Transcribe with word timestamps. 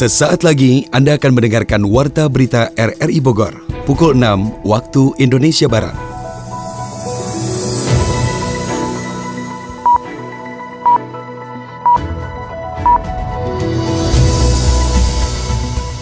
Sesaat 0.00 0.48
lagi 0.48 0.88
Anda 0.96 1.20
akan 1.20 1.36
mendengarkan 1.36 1.84
Warta 1.84 2.24
Berita 2.32 2.72
RRI 2.72 3.20
Bogor, 3.20 3.52
pukul 3.84 4.16
6 4.16 4.64
waktu 4.64 5.12
Indonesia 5.20 5.68
Barat. 5.68 5.92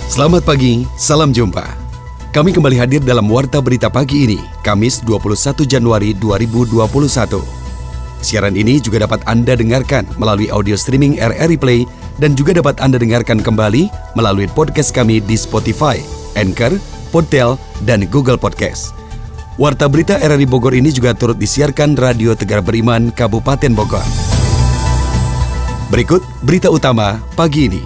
Selamat 0.07 0.47
pagi, 0.47 0.87
salam 0.95 1.35
jumpa. 1.35 1.67
Kami 2.31 2.55
kembali 2.55 2.79
hadir 2.79 3.03
dalam 3.03 3.27
Warta 3.27 3.59
Berita 3.59 3.91
pagi 3.91 4.31
ini, 4.31 4.39
Kamis 4.63 5.03
21 5.03 5.67
Januari 5.67 6.15
2021. 6.15 6.87
Siaran 8.23 8.55
ini 8.55 8.79
juga 8.79 9.03
dapat 9.11 9.27
Anda 9.27 9.59
dengarkan 9.59 10.07
melalui 10.23 10.47
audio 10.55 10.79
streaming 10.79 11.19
RRI 11.19 11.59
Play 11.59 11.83
dan 12.19 12.35
juga 12.35 12.55
dapat 12.59 12.79
Anda 12.83 12.99
dengarkan 12.99 13.41
kembali 13.41 13.89
melalui 14.19 14.51
podcast 14.51 14.91
kami 14.91 15.23
di 15.23 15.39
Spotify, 15.39 16.03
Anchor, 16.35 16.77
Podtail, 17.15 17.57
dan 17.87 18.05
Google 18.11 18.37
Podcast. 18.37 18.93
Warta 19.59 19.91
Berita 19.91 20.19
RRI 20.23 20.47
Bogor 20.47 20.71
ini 20.71 20.95
juga 20.95 21.15
turut 21.19 21.35
disiarkan 21.35 21.99
Radio 21.99 22.35
Tegar 22.39 22.63
Beriman 22.63 23.11
Kabupaten 23.11 23.75
Bogor. 23.75 24.07
Berikut 25.91 26.23
berita 26.47 26.71
utama 26.71 27.19
pagi 27.35 27.67
ini. 27.67 27.83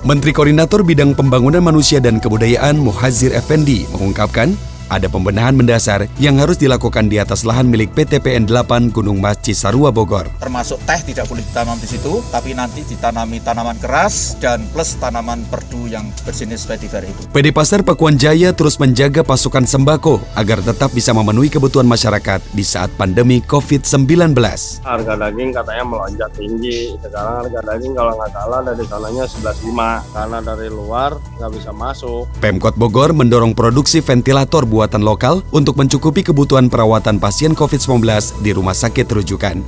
Menteri 0.00 0.32
Koordinator 0.32 0.80
Bidang 0.80 1.12
Pembangunan 1.12 1.60
Manusia 1.60 2.00
dan 2.00 2.18
Kebudayaan 2.18 2.80
Muhazir 2.80 3.36
Effendi 3.36 3.84
mengungkapkan 3.92 4.56
ada 4.90 5.06
pembenahan 5.06 5.54
mendasar 5.54 6.10
yang 6.18 6.42
harus 6.42 6.58
dilakukan 6.58 7.06
di 7.06 7.22
atas 7.22 7.46
lahan 7.46 7.70
milik 7.70 7.94
PT 7.94 8.18
PN 8.18 8.50
8 8.50 8.90
Gunung 8.90 9.22
Mas 9.22 9.38
Cisarua 9.38 9.94
Bogor. 9.94 10.26
Termasuk 10.42 10.82
teh 10.82 10.98
tidak 11.14 11.30
boleh 11.30 11.46
ditanam 11.46 11.78
di 11.78 11.86
situ, 11.86 12.18
tapi 12.34 12.52
nanti 12.52 12.82
ditanami 12.82 13.38
tanaman 13.38 13.78
keras 13.78 14.34
dan 14.42 14.66
plus 14.74 14.98
tanaman 14.98 15.46
perdu 15.46 15.86
yang 15.86 16.10
berjenis 16.26 16.66
vetiver 16.66 17.06
itu. 17.06 17.22
PD 17.30 17.54
Pasar 17.54 17.86
Pakuan 17.86 18.18
Jaya 18.18 18.50
terus 18.50 18.82
menjaga 18.82 19.22
pasokan 19.22 19.64
sembako 19.64 20.18
agar 20.34 20.58
tetap 20.58 20.90
bisa 20.90 21.14
memenuhi 21.14 21.46
kebutuhan 21.46 21.86
masyarakat 21.86 22.42
di 22.50 22.66
saat 22.66 22.90
pandemi 22.98 23.38
COVID-19. 23.46 24.34
Harga 24.82 25.14
daging 25.14 25.54
katanya 25.54 25.84
melonjak 25.86 26.30
tinggi, 26.34 26.98
sekarang 26.98 27.46
harga 27.46 27.60
daging 27.62 27.94
kalau 27.94 28.12
nggak 28.18 28.32
salah 28.34 28.60
dari 28.66 28.84
sananya 28.90 29.24
11,5 29.30 30.16
karena 30.18 30.38
dari 30.42 30.68
luar 30.68 31.10
nggak 31.38 31.52
bisa 31.54 31.70
masuk. 31.70 32.26
Pemkot 32.42 32.74
Bogor 32.74 33.14
mendorong 33.14 33.54
produksi 33.54 34.02
ventilator 34.02 34.64
buat 34.64 34.79
buatan 34.80 35.04
lokal 35.04 35.44
untuk 35.52 35.76
mencukupi 35.76 36.24
kebutuhan 36.24 36.72
perawatan 36.72 37.20
pasien 37.20 37.52
COVID-19 37.52 38.00
di 38.40 38.56
rumah 38.56 38.72
sakit 38.72 39.04
rujukan. 39.12 39.60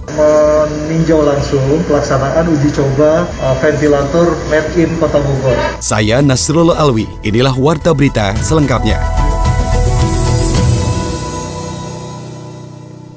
Meninjau 0.72 1.20
langsung 1.20 1.84
pelaksanaan 1.84 2.48
uji 2.48 2.72
coba 2.72 3.28
uh, 3.44 3.52
ventilator 3.60 4.32
made 4.48 4.72
in 4.80 4.88
Kota 4.96 5.20
Bogor. 5.20 5.58
Saya 5.84 6.24
Nasrullah 6.24 6.80
Alwi, 6.80 7.04
inilah 7.20 7.52
Warta 7.52 7.92
Berita 7.92 8.32
selengkapnya. 8.40 9.21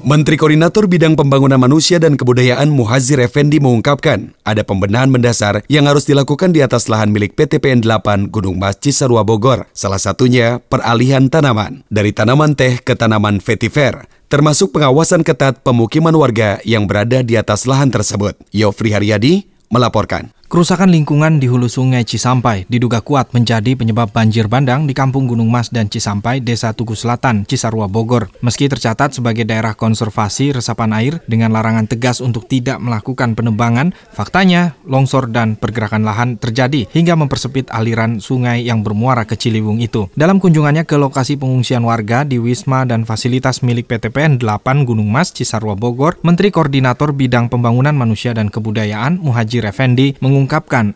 Menteri 0.06 0.38
Koordinator 0.38 0.86
Bidang 0.86 1.18
Pembangunan 1.18 1.58
Manusia 1.58 1.98
dan 1.98 2.14
Kebudayaan 2.14 2.70
Muhazir 2.70 3.18
Effendi 3.18 3.58
mengungkapkan 3.58 4.38
ada 4.46 4.62
pembenahan 4.62 5.10
mendasar 5.10 5.66
yang 5.66 5.90
harus 5.90 6.06
dilakukan 6.06 6.54
di 6.54 6.62
atas 6.62 6.86
lahan 6.86 7.10
milik 7.10 7.34
PT 7.34 7.58
PN 7.58 7.82
8 7.82 8.30
Gunung 8.30 8.54
Mas 8.54 8.78
Cisarua 8.78 9.26
Bogor. 9.26 9.66
Salah 9.74 9.98
satunya 9.98 10.62
peralihan 10.62 11.26
tanaman 11.26 11.82
dari 11.90 12.14
tanaman 12.14 12.54
teh 12.54 12.78
ke 12.78 12.94
tanaman 12.94 13.42
vetiver, 13.42 14.06
termasuk 14.30 14.70
pengawasan 14.78 15.26
ketat 15.26 15.66
pemukiman 15.66 16.14
warga 16.14 16.62
yang 16.62 16.86
berada 16.86 17.26
di 17.26 17.34
atas 17.34 17.66
lahan 17.66 17.90
tersebut. 17.90 18.38
Yofri 18.54 18.94
Haryadi 18.94 19.50
melaporkan. 19.74 20.30
Kerusakan 20.46 20.94
lingkungan 20.94 21.42
di 21.42 21.50
hulu 21.50 21.66
sungai 21.66 22.06
Cisampai 22.06 22.70
diduga 22.70 23.02
kuat 23.02 23.34
menjadi 23.34 23.74
penyebab 23.74 24.14
banjir 24.14 24.46
bandang 24.46 24.86
di 24.86 24.94
Kampung 24.94 25.26
Gunung 25.26 25.50
Mas 25.50 25.74
dan 25.74 25.90
Cisampai, 25.90 26.38
Desa 26.38 26.70
Tugu 26.70 26.94
Selatan, 26.94 27.42
Cisarua, 27.42 27.90
Bogor. 27.90 28.30
Meski 28.46 28.70
tercatat 28.70 29.10
sebagai 29.10 29.42
daerah 29.42 29.74
konservasi 29.74 30.54
resapan 30.54 30.94
air 30.94 31.18
dengan 31.26 31.50
larangan 31.50 31.90
tegas 31.90 32.22
untuk 32.22 32.46
tidak 32.46 32.78
melakukan 32.78 33.34
penebangan, 33.34 33.90
faktanya 34.14 34.78
longsor 34.86 35.34
dan 35.34 35.58
pergerakan 35.58 36.06
lahan 36.06 36.38
terjadi 36.38 36.86
hingga 36.94 37.18
mempersempit 37.18 37.66
aliran 37.74 38.22
sungai 38.22 38.62
yang 38.62 38.86
bermuara 38.86 39.26
ke 39.26 39.34
Ciliwung 39.34 39.82
itu. 39.82 40.06
Dalam 40.14 40.38
kunjungannya 40.38 40.86
ke 40.86 40.94
lokasi 40.94 41.34
pengungsian 41.42 41.82
warga 41.82 42.22
di 42.22 42.38
Wisma 42.38 42.86
dan 42.86 43.02
fasilitas 43.02 43.66
milik 43.66 43.90
PTPN 43.90 44.38
8 44.38 44.86
Gunung 44.86 45.10
Mas, 45.10 45.34
Cisarua, 45.34 45.74
Bogor, 45.74 46.22
Menteri 46.22 46.54
Koordinator 46.54 47.10
Bidang 47.10 47.50
Pembangunan 47.50 47.98
Manusia 47.98 48.30
dan 48.30 48.46
Kebudayaan 48.46 49.18
Muhajir 49.18 49.66
Effendi 49.66 50.14
mengungkapkan 50.22 50.35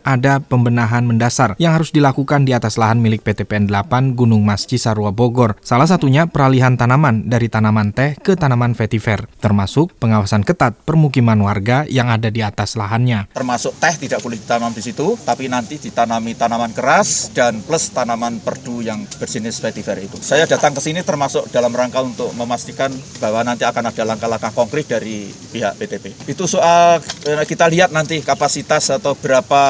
ada 0.05 0.43
pembenahan 0.43 1.07
mendasar 1.07 1.57
yang 1.57 1.73
harus 1.79 1.95
dilakukan 1.95 2.45
di 2.45 2.53
atas 2.53 2.77
lahan 2.77 3.01
milik 3.01 3.25
PT 3.25 3.49
PN 3.49 3.71
8 3.71 4.19
Gunung 4.19 4.45
Mas 4.45 4.67
Cisarua 4.69 5.15
Bogor. 5.15 5.57
Salah 5.65 5.89
satunya 5.89 6.29
peralihan 6.29 6.77
tanaman 6.77 7.31
dari 7.31 7.49
tanaman 7.49 7.95
teh 7.97 8.19
ke 8.21 8.37
tanaman 8.37 8.77
vetiver, 8.77 9.31
termasuk 9.39 9.97
pengawasan 9.97 10.43
ketat 10.43 10.77
permukiman 10.85 11.41
warga 11.41 11.89
yang 11.89 12.13
ada 12.13 12.29
di 12.29 12.45
atas 12.45 12.77
lahannya. 12.77 13.31
Termasuk 13.33 13.79
teh 13.81 13.95
tidak 14.09 14.21
boleh 14.21 14.37
ditanam 14.37 14.75
di 14.75 14.83
situ, 14.85 15.17
tapi 15.25 15.49
nanti 15.49 15.81
ditanami 15.81 16.37
tanaman 16.37 16.75
keras 16.75 17.31
dan 17.33 17.63
plus 17.65 17.95
tanaman 17.95 18.43
perdu 18.43 18.85
yang 18.85 19.07
berjenis 19.17 19.63
vetiver 19.63 19.97
itu. 20.03 20.19
Saya 20.21 20.45
datang 20.45 20.77
ke 20.77 20.83
sini 20.83 21.01
termasuk 21.01 21.49
dalam 21.49 21.73
rangka 21.73 22.03
untuk 22.03 22.35
memastikan 22.37 22.93
bahwa 23.23 23.41
nanti 23.47 23.65
akan 23.65 23.89
ada 23.89 24.03
langkah-langkah 24.05 24.53
konkret 24.53 24.91
dari 24.91 25.31
pihak 25.31 25.81
PTP. 25.81 26.29
Itu 26.29 26.45
soal 26.51 27.01
eh, 27.25 27.45
kita 27.47 27.71
lihat 27.71 27.95
nanti 27.95 28.21
kapasitas 28.21 28.91
atau 28.91 29.15
berapa 29.31 29.63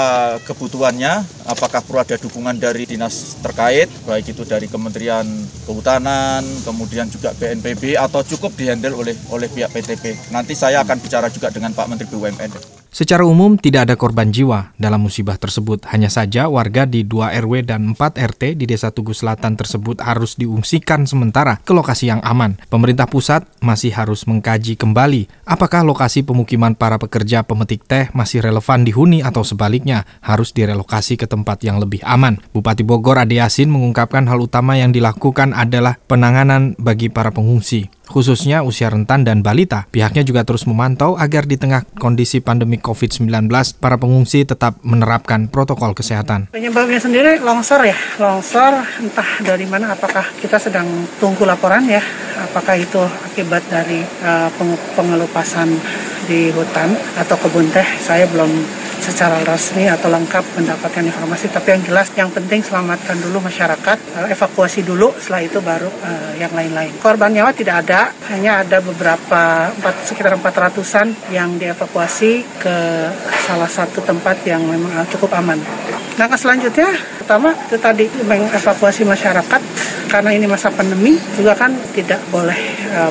kebutuhannya, 0.48 1.20
apakah 1.44 1.84
perlu 1.84 2.00
ada 2.00 2.16
dukungan 2.16 2.56
dari 2.56 2.88
dinas 2.88 3.36
terkait, 3.44 3.92
baik 4.08 4.32
itu 4.32 4.48
dari 4.48 4.72
Kementerian 4.72 5.28
Kehutanan, 5.68 6.40
kemudian 6.64 7.12
juga 7.12 7.36
BNPB 7.36 8.00
atau 8.00 8.24
cukup 8.24 8.56
dihandle 8.56 8.96
oleh 8.96 9.12
oleh 9.28 9.52
pihak 9.52 9.68
PTP. 9.68 10.32
Nanti 10.32 10.56
saya 10.56 10.80
akan 10.80 10.96
bicara 10.96 11.28
juga 11.28 11.52
dengan 11.52 11.76
Pak 11.76 11.86
Menteri 11.92 12.08
BUMN. 12.08 12.79
Secara 12.90 13.22
umum 13.22 13.54
tidak 13.54 13.86
ada 13.86 13.94
korban 13.94 14.34
jiwa 14.34 14.74
dalam 14.74 15.06
musibah 15.06 15.38
tersebut. 15.38 15.86
Hanya 15.94 16.10
saja 16.10 16.50
warga 16.50 16.90
di 16.90 17.06
2 17.06 17.38
RW 17.38 17.62
dan 17.62 17.94
4 17.94 18.18
RT 18.18 18.58
di 18.58 18.66
Desa 18.66 18.90
Tugu 18.90 19.14
Selatan 19.14 19.54
tersebut 19.54 20.02
harus 20.02 20.34
diungsikan 20.34 21.06
sementara 21.06 21.62
ke 21.62 21.70
lokasi 21.70 22.10
yang 22.10 22.18
aman. 22.26 22.58
Pemerintah 22.66 23.06
pusat 23.06 23.46
masih 23.62 23.94
harus 23.94 24.26
mengkaji 24.26 24.74
kembali 24.74 25.30
apakah 25.46 25.86
lokasi 25.86 26.26
pemukiman 26.26 26.74
para 26.74 26.98
pekerja 26.98 27.46
pemetik 27.46 27.86
teh 27.86 28.10
masih 28.10 28.42
relevan 28.42 28.82
dihuni 28.82 29.22
atau 29.22 29.46
sebaliknya 29.46 30.02
harus 30.18 30.50
direlokasi 30.50 31.14
ke 31.14 31.30
tempat 31.30 31.62
yang 31.62 31.78
lebih 31.78 32.02
aman. 32.02 32.42
Bupati 32.50 32.82
Bogor 32.82 33.22
Ade 33.22 33.38
Yasin 33.38 33.70
mengungkapkan 33.70 34.26
hal 34.26 34.42
utama 34.42 34.74
yang 34.74 34.90
dilakukan 34.90 35.54
adalah 35.54 35.94
penanganan 36.10 36.74
bagi 36.74 37.06
para 37.06 37.30
pengungsi 37.30 37.86
khususnya 38.10 38.66
usia 38.66 38.90
rentan 38.90 39.22
dan 39.22 39.40
balita. 39.40 39.86
Pihaknya 39.94 40.26
juga 40.26 40.42
terus 40.42 40.66
memantau 40.66 41.14
agar 41.14 41.46
di 41.46 41.54
tengah 41.54 41.86
kondisi 42.02 42.42
pandemi 42.42 42.79
COVID-19, 42.80 43.46
para 43.78 43.96
pengungsi 44.00 44.42
tetap 44.48 44.80
menerapkan 44.82 45.46
protokol 45.46 45.92
kesehatan. 45.94 46.50
Penyebabnya 46.50 46.98
sendiri 46.98 47.38
longsor 47.38 47.84
ya, 47.86 47.96
longsor 48.18 48.80
entah 49.04 49.30
dari 49.44 49.68
mana, 49.68 49.94
apakah 49.94 50.24
kita 50.40 50.58
sedang 50.58 50.88
tunggu 51.22 51.46
laporan 51.46 51.86
ya, 51.86 52.02
apakah 52.50 52.74
itu 52.80 53.00
akibat 53.00 53.62
dari 53.68 54.00
uh, 54.24 54.48
pengelupasan 54.96 55.70
di 56.26 56.50
hutan 56.50 56.94
atau 57.20 57.36
kebun 57.38 57.68
teh, 57.70 57.86
saya 58.00 58.26
belum 58.28 58.50
secara 59.10 59.42
resmi 59.42 59.90
atau 59.90 60.06
lengkap 60.06 60.54
mendapatkan 60.54 61.02
informasi 61.02 61.50
tapi 61.50 61.74
yang 61.74 61.82
jelas 61.82 62.06
yang 62.14 62.30
penting 62.30 62.62
selamatkan 62.62 63.18
dulu 63.18 63.42
masyarakat 63.42 63.98
eh, 64.22 64.32
evakuasi 64.32 64.86
dulu 64.86 65.10
setelah 65.18 65.42
itu 65.42 65.58
baru 65.58 65.90
uh, 65.90 66.32
yang 66.38 66.54
lain-lain. 66.54 66.94
Korban 67.02 67.34
nyawa 67.34 67.50
tidak 67.50 67.82
ada 67.84 68.14
hanya 68.30 68.62
ada 68.62 68.78
beberapa 68.78 69.68
empat, 69.74 70.06
sekitar 70.06 70.38
400an 70.38 71.34
yang 71.34 71.58
dievakuasi 71.58 72.46
ke 72.62 72.76
salah 73.44 73.68
satu 73.68 73.98
tempat 74.06 74.46
yang 74.46 74.62
memang 74.62 75.02
cukup 75.10 75.34
aman. 75.34 75.58
Langkah 76.14 76.38
selanjutnya 76.38 76.94
pertama 77.18 77.50
itu 77.66 77.76
tadi 77.82 78.06
mengevakuasi 78.22 79.02
masyarakat. 79.02 79.62
Karena 80.10 80.34
ini 80.34 80.50
masa 80.50 80.74
pandemi 80.74 81.14
juga 81.38 81.54
kan 81.54 81.70
tidak 81.94 82.18
boleh 82.34 82.58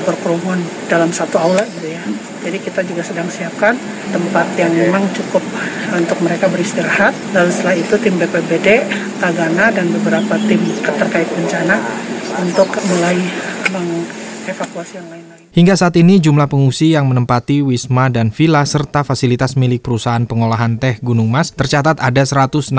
berkerumun 0.04 0.60
dalam 0.92 1.08
satu 1.16 1.40
aula 1.40 1.64
gitu 1.64 1.96
ya 1.96 2.04
jadi 2.40 2.58
kita 2.60 2.82
juga 2.88 3.04
sedang 3.04 3.28
siapkan 3.28 3.76
tempat 4.16 4.48
yang 4.56 4.72
memang 4.72 5.04
cukup 5.12 5.44
untuk 5.92 6.18
mereka 6.24 6.48
beristirahat. 6.48 7.12
Lalu 7.36 7.52
setelah 7.52 7.76
itu 7.76 7.96
tim 8.00 8.16
BPBD, 8.16 8.88
Tagana 9.20 9.68
dan 9.76 9.92
beberapa 9.92 10.40
tim 10.48 10.62
terkait 10.80 11.28
bencana 11.28 11.76
untuk 12.40 12.72
mulai 12.88 13.20
evakuasi 14.48 15.02
yang 15.02 15.08
lain-lain. 15.12 15.40
Hingga 15.50 15.74
saat 15.74 15.98
ini 15.98 16.22
jumlah 16.22 16.46
pengungsi 16.46 16.94
yang 16.94 17.10
menempati 17.10 17.66
wisma 17.66 18.08
dan 18.14 18.30
villa 18.30 18.62
serta 18.64 19.02
fasilitas 19.02 19.58
milik 19.58 19.82
perusahaan 19.82 20.22
pengolahan 20.22 20.78
teh 20.78 21.02
Gunung 21.02 21.28
Mas 21.28 21.50
tercatat 21.50 21.98
ada 21.98 22.22
161 22.22 22.70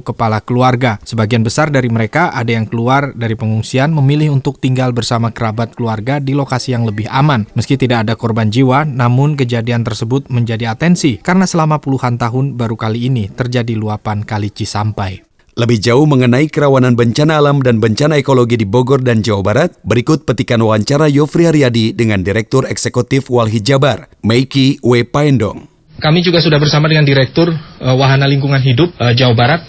kepala 0.00 0.40
keluarga. 0.40 0.96
Sebagian 1.04 1.44
besar 1.44 1.68
dari 1.68 1.92
mereka 1.92 2.32
ada 2.32 2.56
yang 2.56 2.64
keluar 2.64 3.12
dari 3.12 3.36
pengungsian 3.36 3.92
memilih 3.92 4.32
untuk 4.32 4.56
tinggal 4.58 4.96
bersama 4.96 5.28
kerabat 5.28 5.76
keluarga 5.76 6.18
di 6.18 6.32
lokasi 6.32 6.72
yang 6.72 6.88
lebih 6.88 7.04
aman. 7.12 7.44
Meski 7.52 7.76
tidak 7.76 8.08
ada 8.08 8.16
korban 8.16 8.48
jiwa, 8.48 8.88
namun 8.88 9.36
kejadian 9.36 9.84
tersebut 9.84 10.26
menjadi 10.32 10.72
atensi 10.72 11.20
karena 11.20 11.44
selama 11.44 11.84
puluhan 11.84 12.16
tahun 12.16 12.56
baru 12.56 12.80
kali 12.80 13.12
ini 13.12 13.28
terjadi 13.28 13.76
luapan 13.76 14.24
kali 14.24 14.48
Cisampai. 14.48 15.29
Lebih 15.60 15.76
jauh 15.76 16.08
mengenai 16.08 16.48
kerawanan 16.48 16.96
bencana 16.96 17.36
alam 17.36 17.60
dan 17.60 17.84
bencana 17.84 18.16
ekologi 18.16 18.56
di 18.56 18.64
Bogor 18.64 19.04
dan 19.04 19.20
Jawa 19.20 19.44
Barat, 19.44 19.76
berikut 19.84 20.24
petikan 20.24 20.64
wawancara 20.64 21.04
Yofri 21.12 21.44
Haryadi 21.44 21.92
dengan 21.92 22.24
Direktur 22.24 22.64
Eksekutif 22.64 23.28
Walhi 23.28 23.60
Jabar, 23.60 24.08
Meiki 24.24 24.80
W. 24.80 25.04
Paendong. 25.04 25.68
Kami 26.00 26.24
juga 26.24 26.40
sudah 26.40 26.56
bersama 26.56 26.88
dengan 26.88 27.04
Direktur 27.04 27.52
uh, 27.52 27.92
Wahana 27.92 28.24
Lingkungan 28.24 28.64
Hidup 28.64 28.96
uh, 28.96 29.12
Jawa 29.12 29.36
Barat, 29.36 29.60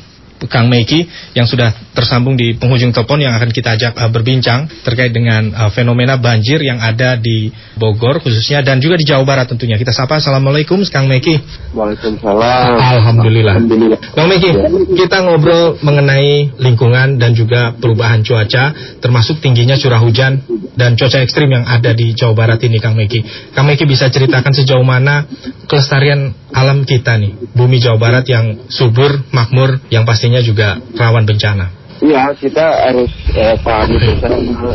Kang 0.49 0.71
Meiki 0.71 1.05
yang 1.37 1.45
sudah 1.45 1.73
tersambung 1.91 2.39
di 2.39 2.55
penghujung 2.55 2.95
telepon 2.95 3.19
yang 3.21 3.35
akan 3.35 3.51
kita 3.51 3.75
ajak 3.75 3.93
uh, 3.99 4.09
berbincang 4.09 4.65
terkait 4.85 5.11
dengan 5.11 5.51
uh, 5.51 5.69
fenomena 5.69 6.15
banjir 6.17 6.63
yang 6.63 6.79
ada 6.79 7.19
di 7.19 7.51
Bogor 7.75 8.23
khususnya 8.23 8.63
dan 8.63 8.79
juga 8.79 8.95
di 8.97 9.05
Jawa 9.05 9.25
Barat 9.27 9.51
tentunya. 9.51 9.75
Kita 9.75 9.91
sapa 9.91 10.17
Assalamualaikum 10.17 10.81
Kang 10.87 11.11
Meiki. 11.11 11.35
Waalaikumsalam. 11.75 12.79
Alhamdulillah. 12.79 13.55
Alhamdulillah. 13.57 13.99
Bang 14.15 14.27
Meiki, 14.31 14.49
kita 14.95 15.25
ngobrol 15.25 15.81
mengenai 15.83 16.55
lingkungan 16.61 17.19
dan 17.19 17.35
juga 17.35 17.75
perubahan 17.75 18.23
cuaca 18.23 18.71
termasuk 19.01 19.43
tingginya 19.43 19.75
curah 19.75 19.99
hujan 19.99 20.45
dan 20.77 20.95
cuaca 20.95 21.19
ekstrim 21.19 21.51
yang 21.51 21.67
ada 21.67 21.91
di 21.91 22.15
Jawa 22.15 22.33
Barat 22.37 22.63
ini 22.63 22.79
Kang 22.79 22.95
Meiki. 22.95 23.25
Kang 23.51 23.67
Meiki 23.67 23.83
bisa 23.83 24.07
ceritakan 24.07 24.55
sejauh 24.55 24.85
mana 24.85 25.27
kelestarian 25.67 26.31
alam 26.51 26.83
kita 26.83 27.15
nih, 27.15 27.55
bumi 27.55 27.79
Jawa 27.79 27.97
Barat 27.99 28.27
yang 28.27 28.67
subur, 28.67 29.23
makmur, 29.31 29.79
yang 29.87 30.03
pastinya 30.03 30.30
juga 30.39 30.79
rawan 30.95 31.27
bencana. 31.27 31.67
Iya, 31.99 32.33
kita 32.33 32.65
harus 32.89 33.11
eh, 33.35 33.59
pahami 33.61 33.99
bersama 33.99 34.73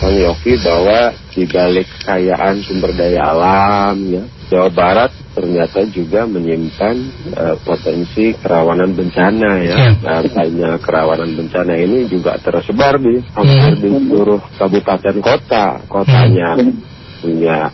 Bang 0.00 0.16
Yofi 0.16 0.56
bahwa 0.64 1.12
di 1.36 1.44
balik 1.44 1.86
kekayaan 2.00 2.64
sumber 2.64 2.96
daya 2.96 3.36
alam 3.36 4.00
ya, 4.08 4.24
Jawa 4.48 4.72
Barat 4.72 5.12
ternyata 5.36 5.84
juga 5.92 6.24
menyimpan 6.24 6.96
eh, 7.36 7.56
potensi 7.62 8.32
kerawanan 8.40 8.96
bencana 8.96 9.60
ya. 9.60 9.76
Ya. 9.76 9.90
Nah, 10.00 10.20
banyak 10.24 10.80
kerawanan 10.80 11.30
bencana 11.36 11.76
ini 11.76 12.08
juga 12.08 12.40
tersebar 12.40 12.96
di 12.96 13.20
hampir 13.36 13.76
di 13.76 13.88
seluruh 14.08 14.40
kabupaten 14.56 15.16
kota. 15.20 15.84
Kotanya 15.86 16.56
punya 17.20 17.68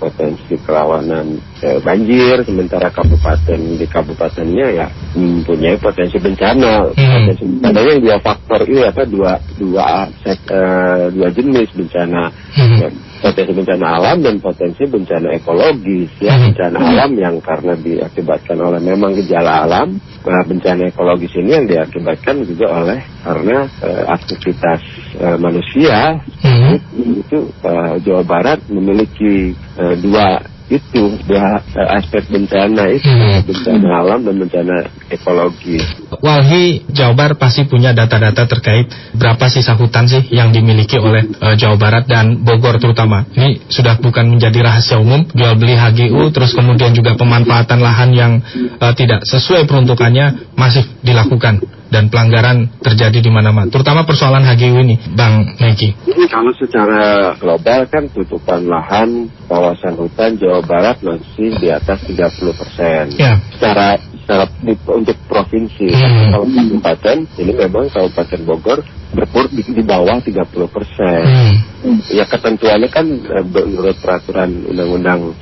potensi 0.00 0.56
kerawanan 0.56 1.36
eh, 1.60 1.76
banjir, 1.84 2.40
sementara 2.48 2.88
kabupaten 2.88 3.76
di 3.76 3.84
kabupatennya 3.84 4.66
ya 4.72 4.86
mempunyai 5.12 5.76
potensi 5.76 6.16
bencana. 6.16 6.88
Hmm. 6.96 7.28
Potensi 7.28 7.44
bencananya 7.44 8.00
dua 8.00 8.16
faktor 8.24 8.60
ini 8.64 8.82
apa 8.88 9.02
dua 9.04 9.36
dua 9.60 10.08
set, 10.24 10.40
eh, 10.48 11.12
dua 11.12 11.28
jenis 11.28 11.68
bencana. 11.76 12.32
Hmm. 12.56 12.80
Ya, 12.80 12.88
potensi 13.20 13.52
bencana 13.52 13.86
alam 14.00 14.16
dan 14.24 14.40
potensi 14.40 14.82
bencana 14.88 15.28
ekologis 15.36 16.10
ya 16.18 16.34
Hmm. 16.34 16.50
bencana 16.50 16.78
alam 16.80 17.10
yang 17.14 17.36
karena 17.44 17.76
diakibatkan 17.76 18.56
oleh 18.56 18.80
memang 18.80 19.12
gejala 19.20 19.68
alam 19.68 20.00
nah, 20.24 20.42
bencana 20.42 20.88
ekologis 20.88 21.32
ini 21.36 21.50
yang 21.52 21.66
diakibatkan 21.68 22.42
juga 22.48 22.66
oleh 22.80 23.00
karena 23.22 23.68
eh, 23.84 24.04
aktivitas 24.08 24.80
eh, 25.20 25.36
manusia 25.36 26.18
Hmm. 26.40 26.80
itu 27.20 27.52
eh, 27.60 27.94
Jawa 28.00 28.24
Barat 28.24 28.64
memiliki 28.72 29.52
eh, 29.54 29.94
dua 30.00 30.40
itu 30.70 31.18
dua 31.26 31.58
aspek 31.98 32.30
bencana 32.30 32.86
itu 32.94 33.10
Hmm. 33.10 33.42
bencana 33.42 33.88
alam 34.06 34.20
dan 34.22 34.34
bencana 34.38 34.86
ekologi 35.10 35.82
Walhi 36.22 36.86
Jawa 36.86 37.14
Barat 37.18 37.36
pasti 37.42 37.66
punya 37.66 37.90
data-data 37.90 38.46
terkait 38.46 38.86
berapa 39.18 39.50
sisa 39.50 39.74
hutan 39.74 40.06
sih 40.06 40.30
yang 40.30 40.54
dimiliki 40.54 40.94
oleh 40.94 41.26
eh, 41.26 41.54
Jawa 41.58 41.74
Barat 41.74 42.04
dan 42.06 42.38
Bogor 42.46 42.78
terutama. 42.78 43.26
Ini 43.34 43.66
sudah 43.66 43.98
bukan 43.98 44.30
menjadi 44.30 44.62
rahasia 44.62 45.02
umum, 45.02 45.26
jual 45.34 45.58
beli 45.58 45.74
HGU 45.74 46.30
terus 46.30 46.54
kemudian 46.54 46.94
juga 46.94 47.18
pemanfaatan 47.18 47.82
lahan 47.82 48.10
yang 48.14 48.32
eh, 48.78 48.94
tidak 48.94 49.26
sesuai 49.26 49.66
peruntukannya 49.66 50.54
masih 50.54 50.86
dilakukan 51.02 51.58
dan 51.90 52.06
pelanggaran 52.08 52.70
terjadi 52.80 53.18
di 53.18 53.30
mana-mana. 53.30 53.66
Terutama 53.68 54.06
persoalan 54.06 54.46
HGU 54.46 54.78
ini, 54.86 54.96
Bang 55.12 55.58
Meki. 55.58 55.94
Kalau 56.30 56.54
secara 56.54 57.34
global 57.36 57.90
kan 57.90 58.06
tutupan 58.14 58.70
lahan 58.70 59.26
kawasan 59.50 59.98
hutan 59.98 60.38
Jawa 60.38 60.62
Barat 60.62 61.02
masih 61.02 61.58
di 61.58 61.68
atas 61.68 62.06
30 62.06 62.54
persen. 62.54 63.10
Ya. 63.18 63.42
Secara, 63.50 63.98
secara 63.98 64.46
untuk 64.94 65.18
provinsi, 65.26 65.90
Hmm. 65.90 66.30
kalau 66.30 66.46
kabupaten 66.46 67.18
ini 67.42 67.52
memang 67.58 67.90
Kabupaten 67.90 68.40
Bogor 68.46 68.78
berpur 69.10 69.50
di, 69.50 69.66
di 69.66 69.82
bawah 69.82 70.22
30 70.22 70.70
persen. 70.70 71.22
Hmm. 71.26 71.98
Ya 72.14 72.22
ketentuannya 72.30 72.88
kan 72.88 73.06
eh, 73.10 73.44
menurut 73.44 73.98
peraturan 73.98 74.70
undang-undang 74.70 75.34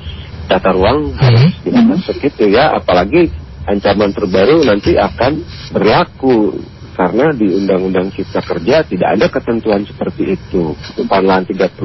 tata 0.49 0.73
ruang 0.73 1.13
Hmm. 1.13 1.21
harus 1.21 1.53
di 1.61 1.69
atas 1.69 1.99
segitu 2.09 2.49
ya, 2.49 2.73
apalagi 2.73 3.29
ancaman 3.69 4.09
terbaru 4.11 4.65
nanti 4.65 4.97
akan 4.97 5.45
berlaku 5.69 6.57
karena 6.99 7.31
di 7.31 7.47
Undang-Undang 7.47 8.11
Cipta 8.11 8.43
Kerja 8.43 8.83
tidak 8.83 9.09
ada 9.15 9.31
ketentuan 9.31 9.87
seperti 9.87 10.35
itu. 10.35 10.75
Tutupan 10.75 11.23
lahan 11.23 11.47
30% 11.47 11.79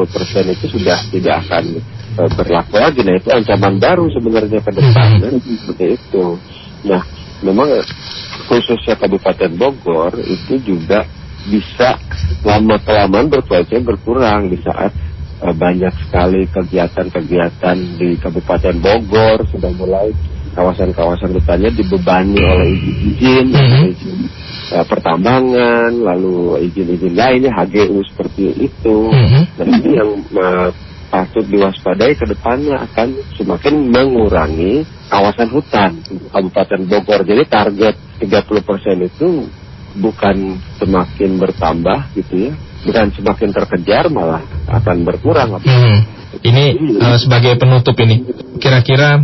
itu 0.50 0.66
sudah 0.75 0.98
tidak 1.14 1.46
akan 1.46 1.64
eh, 2.19 2.31
berlaku 2.34 2.75
lagi. 2.82 3.00
Nah 3.06 3.14
itu 3.14 3.31
ancaman 3.31 3.78
baru 3.78 4.10
sebenarnya 4.10 4.58
ke 4.58 4.72
depan 4.75 5.08
kan? 5.22 5.34
seperti 5.62 5.86
itu. 5.94 6.25
Nah 6.90 7.02
memang 7.46 7.69
khususnya 8.50 8.98
Kabupaten 8.98 9.54
Bogor 9.54 10.19
itu 10.19 10.58
juga 10.66 11.06
bisa 11.46 12.00
lama 12.42 12.81
kelamaan 12.82 13.31
berkualitas 13.31 13.86
berkurang 13.86 14.50
di 14.50 14.58
saat 14.66 14.90
eh, 15.46 15.54
banyak 15.54 15.94
sekali 16.10 16.50
kegiatan-kegiatan 16.50 17.76
di 18.02 18.19
Kabupaten 18.19 18.82
Bogor 18.82 19.46
sudah 19.46 19.70
mulai 19.78 20.33
kawasan-kawasan 20.55 21.35
hutannya 21.35 21.71
dibebani 21.75 22.39
oleh 22.39 22.69
izin-izin, 22.79 23.47
Mhm. 23.51 23.83
izin 23.93 24.19
eh, 24.75 24.87
pertambangan, 24.89 25.93
lalu 25.93 26.62
izin-izin 26.71 27.15
lainnya 27.15 27.53
HGU 27.53 28.01
seperti 28.06 28.71
itu. 28.71 28.97
Mhm. 29.12 29.41
Dan 29.59 29.67
ini 29.83 29.91
yang 29.99 30.11
eh, 30.25 30.69
patut 31.12 31.47
diwaspadai 31.47 32.19
ke 32.19 32.27
depannya 32.27 32.83
akan 32.91 33.09
semakin 33.39 33.75
mengurangi 33.87 34.83
kawasan 35.06 35.47
hutan 35.55 36.03
Kabupaten 36.33 36.81
Bogor. 36.91 37.23
Jadi 37.23 37.43
target 37.47 37.95
30% 38.19 38.99
itu 39.06 39.47
bukan 39.95 40.59
semakin 40.83 41.39
bertambah 41.39 41.99
gitu 42.19 42.51
ya, 42.51 42.53
bukan 42.83 43.15
semakin 43.15 43.49
terkejar 43.55 44.11
malah 44.11 44.43
akan 44.67 45.06
berkurang. 45.06 45.62
Hmm. 45.62 46.03
Ini 46.43 46.65
eh, 46.99 47.19
sebagai 47.23 47.55
penutup 47.62 47.95
ini, 48.03 48.27
kira-kira 48.59 49.23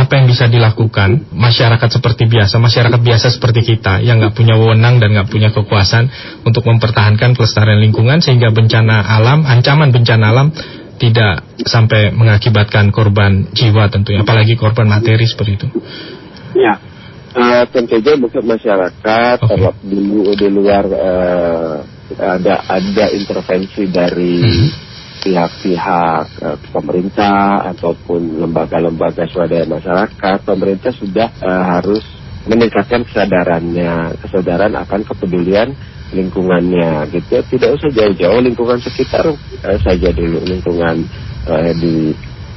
apa 0.00 0.16
yang 0.16 0.26
bisa 0.32 0.48
dilakukan 0.48 1.28
masyarakat 1.28 1.88
seperti 2.00 2.24
biasa, 2.24 2.56
masyarakat 2.56 3.00
biasa 3.04 3.26
seperti 3.36 3.60
kita 3.76 4.00
yang 4.00 4.16
nggak 4.16 4.32
punya 4.32 4.56
wewenang 4.56 4.96
dan 4.96 5.12
nggak 5.12 5.28
punya 5.28 5.52
kekuasaan 5.52 6.08
untuk 6.48 6.64
mempertahankan 6.64 7.36
kelestarian 7.36 7.84
lingkungan 7.84 8.24
sehingga 8.24 8.48
bencana 8.48 9.04
alam, 9.04 9.44
ancaman 9.44 9.92
bencana 9.92 10.32
alam 10.32 10.48
tidak 10.96 11.44
sampai 11.64 12.12
mengakibatkan 12.12 12.88
korban 12.92 13.52
jiwa 13.52 13.88
tentunya, 13.92 14.24
apalagi 14.24 14.56
korban 14.56 14.88
materi 14.88 15.24
seperti 15.28 15.52
itu. 15.60 15.68
Ya, 16.56 16.76
eh, 17.36 17.64
tentu 17.68 18.00
saja 18.00 18.16
mungkin 18.16 18.44
masyarakat 18.44 19.36
Oke. 19.44 19.48
terlep 19.48 19.76
dulu 19.84 20.32
di 20.36 20.48
luar 20.48 20.84
eh, 20.88 21.76
ada 22.20 22.54
ada 22.66 23.04
intervensi 23.12 23.86
dari 23.88 24.32
Mhm. 24.40 24.89
Pihak-pihak 25.20 26.24
eh, 26.42 26.58
pemerintah 26.72 27.70
ataupun 27.76 28.40
lembaga-lembaga 28.40 29.28
swadaya 29.28 29.68
masyarakat, 29.68 30.38
pemerintah 30.42 30.92
sudah 30.96 31.28
eh, 31.30 31.64
harus 31.76 32.02
meningkatkan 32.48 33.04
kesadarannya, 33.04 34.16
kesadaran 34.24 34.72
akan 34.80 35.00
kepedulian 35.04 35.76
lingkungannya 36.10 37.06
gitu. 37.12 37.44
Tidak 37.44 37.70
usah 37.76 37.90
jauh-jauh 37.92 38.40
lingkungan 38.40 38.80
sekitar 38.80 39.28
eh, 39.64 39.78
saja 39.84 40.08
dulu 40.10 40.40
lingkungan 40.42 41.04
eh, 41.46 41.72
di 41.76 41.94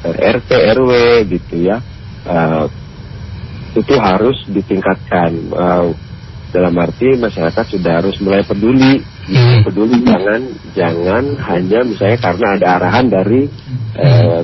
eh, 0.08 0.16
RT 0.40 0.52
RW 0.80 0.92
gitu 1.28 1.56
ya. 1.68 1.78
Eh, 2.24 2.66
itu 3.74 3.94
harus 3.98 4.38
ditingkatkan 4.48 5.34
Eh, 5.50 5.90
dalam 6.54 6.78
arti 6.78 7.18
masyarakat 7.18 7.66
sudah 7.66 7.98
harus 7.98 8.14
mulai 8.22 8.46
peduli 8.46 9.02
Hmm. 9.24 9.64
peduli 9.64 10.04
jangan 10.04 10.42
jangan 10.76 11.24
hanya 11.48 11.80
misalnya 11.88 12.20
karena 12.20 12.48
ada 12.60 12.68
arahan 12.76 13.06
dari 13.08 13.48
eh, 13.96 14.42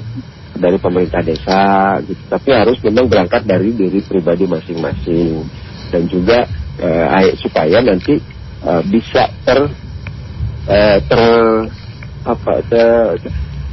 dari 0.55 0.77
pemerintah 0.79 1.19
desa 1.19 1.99
gitu 2.07 2.23
tapi 2.31 2.49
harus 2.55 2.79
memang 2.87 3.11
berangkat 3.11 3.43
dari 3.43 3.75
diri 3.75 3.99
pribadi 3.99 4.47
masing-masing 4.47 5.43
dan 5.91 6.07
juga 6.07 6.47
eh, 6.79 7.05
ay- 7.11 7.35
supaya 7.43 7.83
nanti 7.83 8.23
eh, 8.63 8.81
bisa 8.87 9.27
ter 9.43 9.67
eh, 10.71 10.97
ter 11.03 11.21
apa 12.23 12.63
ter, 12.71 13.19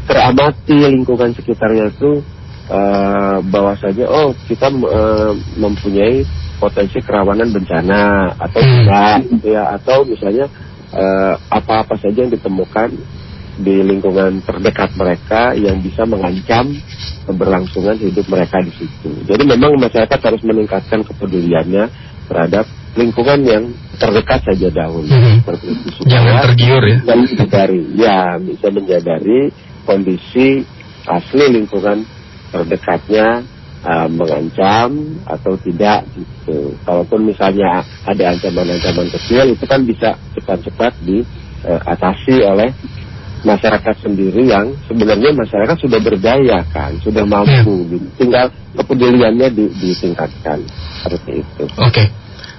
teramati 0.06 0.78
lingkungan 0.90 1.34
sekitarnya 1.34 1.90
itu 1.90 2.22
uh, 2.70 3.42
bahwasanya 3.42 4.06
oh 4.06 4.30
kita 4.46 4.70
uh, 4.70 5.34
mempunyai 5.58 6.22
potensi 6.62 7.02
kerawanan 7.02 7.52
bencana 7.52 8.32
atau 8.38 8.60
Hmm. 8.62 8.74
tidak 8.80 9.16
gitu 9.28 9.46
ya 9.50 9.76
atau 9.76 10.06
misalnya 10.06 10.46
eh, 10.96 11.34
apa-apa 11.52 12.00
saja 12.00 12.24
yang 12.24 12.32
ditemukan 12.32 12.96
di 13.56 13.80
lingkungan 13.80 14.44
terdekat 14.44 14.92
mereka 15.00 15.56
yang 15.56 15.80
bisa 15.80 16.04
mengancam 16.04 16.76
keberlangsungan 17.24 17.96
hidup 17.96 18.28
mereka 18.28 18.60
di 18.60 18.72
situ. 18.76 19.10
Jadi 19.24 19.42
memang 19.48 19.80
masyarakat 19.80 20.20
harus 20.20 20.42
meningkatkan 20.44 21.00
kepeduliannya 21.04 21.88
terhadap 22.28 22.68
lingkungan 22.96 23.40
yang 23.44 23.64
terdekat 23.96 24.44
saja 24.44 24.68
dahulu. 24.68 25.08
Seperti 25.08 25.66
itu 25.72 25.88
Jangan 26.04 26.34
tergiur 26.52 26.82
ya. 26.84 26.98
dan 27.04 27.18
menyadari, 27.24 27.80
ya 27.96 28.20
bisa 28.40 28.68
menyadari 28.72 29.40
kondisi 29.88 30.64
asli 31.06 31.44
lingkungan 31.48 32.04
terdekatnya 32.52 33.44
uh, 33.86 34.08
mengancam 34.10 35.22
atau 35.22 35.54
tidak 35.62 36.02
gitu. 36.18 36.74
Kalaupun 36.82 37.30
misalnya 37.30 37.86
ada 38.02 38.34
ancaman-ancaman 38.34 39.08
kecil 39.14 39.54
itu 39.54 39.64
kan 39.64 39.86
bisa 39.86 40.18
cepat-cepat 40.34 40.92
diatasi 41.06 42.42
oleh 42.42 42.74
masyarakat 43.46 43.94
sendiri 44.02 44.50
yang 44.50 44.74
sebenarnya 44.90 45.30
masyarakat 45.30 45.76
sudah 45.78 46.00
berdaya 46.02 46.66
kan, 46.74 46.98
sudah 46.98 47.22
mampu 47.22 47.86
gitu. 47.94 48.06
Tinggal 48.18 48.50
kepeduliannya 48.74 49.48
di- 49.54 49.74
ditingkatkan 49.78 50.66
seperti 51.06 51.46
itu. 51.46 51.64
Oke. 51.78 52.04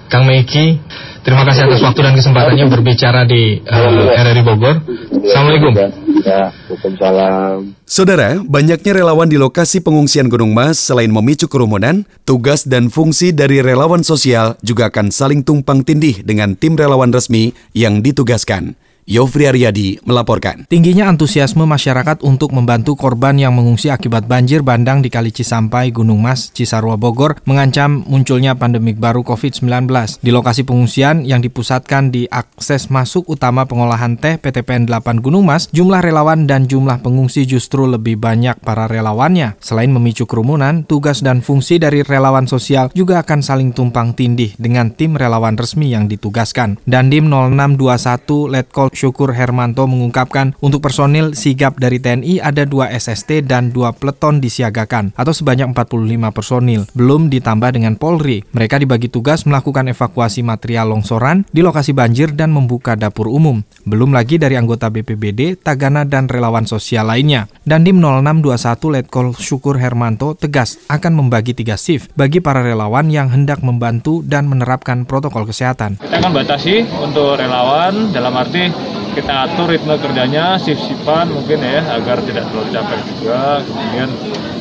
Kang 0.08 0.24
Meiki, 0.24 0.80
terima 1.28 1.44
kasih 1.44 1.68
atas 1.68 1.84
waktu 1.84 2.00
dan 2.08 2.16
kesempatannya 2.16 2.66
berbicara 2.72 3.28
di 3.28 3.60
uh, 3.68 4.16
RRI 4.16 4.44
Bogor. 4.48 4.80
Assalamualaikum. 5.28 5.76
Ya, 6.24 6.56
Waalaikumsalam. 6.72 7.76
Saudara, 7.84 8.40
banyaknya 8.48 9.04
relawan 9.04 9.28
di 9.28 9.36
lokasi 9.36 9.84
pengungsian 9.84 10.32
Gunung 10.32 10.56
Mas 10.56 10.80
selain 10.80 11.12
memicu 11.12 11.52
kerumunan, 11.52 12.08
tugas 12.24 12.64
dan 12.64 12.88
fungsi 12.88 13.36
dari 13.36 13.60
relawan 13.60 14.08
sosial 14.08 14.56
juga 14.64 14.88
akan 14.88 15.12
saling 15.12 15.44
tumpang 15.44 15.84
tindih 15.84 16.24
dengan 16.24 16.56
tim 16.56 16.80
relawan 16.80 17.12
resmi 17.12 17.52
yang 17.76 18.00
ditugaskan. 18.00 18.80
Yofri 19.08 19.48
Aryadi 19.48 20.04
melaporkan. 20.04 20.68
Tingginya 20.68 21.08
antusiasme 21.08 21.64
masyarakat 21.64 22.28
untuk 22.28 22.52
membantu 22.52 23.00
korban 23.00 23.40
yang 23.40 23.56
mengungsi 23.56 23.88
akibat 23.88 24.28
banjir 24.28 24.68
bandang 24.68 25.00
di 25.00 25.08
Kali 25.08 25.32
Cisampai, 25.32 25.96
Gunung 25.96 26.20
Mas, 26.20 26.52
Cisarua, 26.52 27.00
Bogor 27.00 27.40
mengancam 27.48 28.04
munculnya 28.04 28.60
pandemik 28.60 29.00
baru 29.00 29.24
COVID-19. 29.24 29.88
Di 30.20 30.28
lokasi 30.36 30.68
pengungsian 30.68 31.24
yang 31.24 31.40
dipusatkan 31.40 32.12
di 32.12 32.28
akses 32.28 32.92
masuk 32.92 33.32
utama 33.32 33.64
pengolahan 33.64 34.20
teh 34.20 34.36
PTPN 34.44 34.92
8 34.92 35.24
Gunung 35.24 35.48
Mas, 35.48 35.72
jumlah 35.72 36.04
relawan 36.04 36.44
dan 36.44 36.68
jumlah 36.68 37.00
pengungsi 37.00 37.48
justru 37.48 37.88
lebih 37.88 38.20
banyak 38.20 38.60
para 38.60 38.92
relawannya. 38.92 39.56
Selain 39.64 39.88
memicu 39.88 40.28
kerumunan, 40.28 40.84
tugas 40.84 41.24
dan 41.24 41.40
fungsi 41.40 41.80
dari 41.80 42.04
relawan 42.04 42.44
sosial 42.44 42.92
juga 42.92 43.24
akan 43.24 43.40
saling 43.40 43.72
tumpang 43.72 44.12
tindih 44.12 44.52
dengan 44.60 44.92
tim 44.92 45.16
relawan 45.16 45.56
resmi 45.56 45.96
yang 45.96 46.12
ditugaskan. 46.12 46.76
Dandim 46.84 47.32
0621 47.32 48.52
Letkol 48.52 48.97
Syukur 48.98 49.38
Hermanto 49.38 49.86
mengungkapkan 49.86 50.58
untuk 50.58 50.82
personil 50.82 51.38
sigap 51.38 51.78
dari 51.78 52.02
TNI 52.02 52.42
ada 52.42 52.66
dua 52.66 52.90
SST 52.90 53.46
dan 53.46 53.70
dua 53.70 53.94
peleton 53.94 54.42
disiagakan 54.42 55.14
atau 55.14 55.30
sebanyak 55.30 55.70
45 55.78 56.34
personil. 56.34 56.90
Belum 56.98 57.30
ditambah 57.30 57.78
dengan 57.78 57.94
Polri. 57.94 58.42
Mereka 58.58 58.82
dibagi 58.82 59.14
tugas 59.14 59.46
melakukan 59.46 59.94
evakuasi 59.94 60.42
material 60.42 60.90
longsoran 60.90 61.46
di 61.54 61.62
lokasi 61.62 61.94
banjir 61.94 62.34
dan 62.34 62.50
membuka 62.50 62.98
dapur 62.98 63.30
umum. 63.30 63.62
Belum 63.86 64.10
lagi 64.10 64.42
dari 64.42 64.58
anggota 64.58 64.90
BPBD, 64.90 65.62
Tagana 65.62 66.02
dan 66.02 66.26
relawan 66.26 66.66
sosial 66.66 67.06
lainnya. 67.06 67.46
Dandim 67.70 68.02
0621 68.02 68.96
Letkol 68.98 69.28
Syukur 69.38 69.78
Hermanto 69.78 70.34
tegas 70.34 70.82
akan 70.90 71.22
membagi 71.22 71.54
tiga 71.54 71.78
shift 71.78 72.10
bagi 72.18 72.42
para 72.42 72.66
relawan 72.66 73.14
yang 73.14 73.30
hendak 73.30 73.62
membantu 73.62 74.26
dan 74.26 74.50
menerapkan 74.50 75.06
protokol 75.06 75.46
kesehatan. 75.46 76.02
Kita 76.02 76.18
akan 76.18 76.32
batasi 76.34 76.88
untuk 77.04 77.38
relawan 77.38 78.10
dalam 78.16 78.34
arti 78.34 78.87
kita 79.18 79.50
atur 79.50 79.66
ritme 79.74 79.98
kerjanya 79.98 80.62
shift-shiftan 80.62 81.34
mungkin 81.34 81.58
ya 81.58 81.82
agar 81.90 82.22
tidak 82.22 82.46
terlalu 82.54 82.70
capek 82.70 83.00
juga. 83.10 83.66
Kemudian 83.66 84.10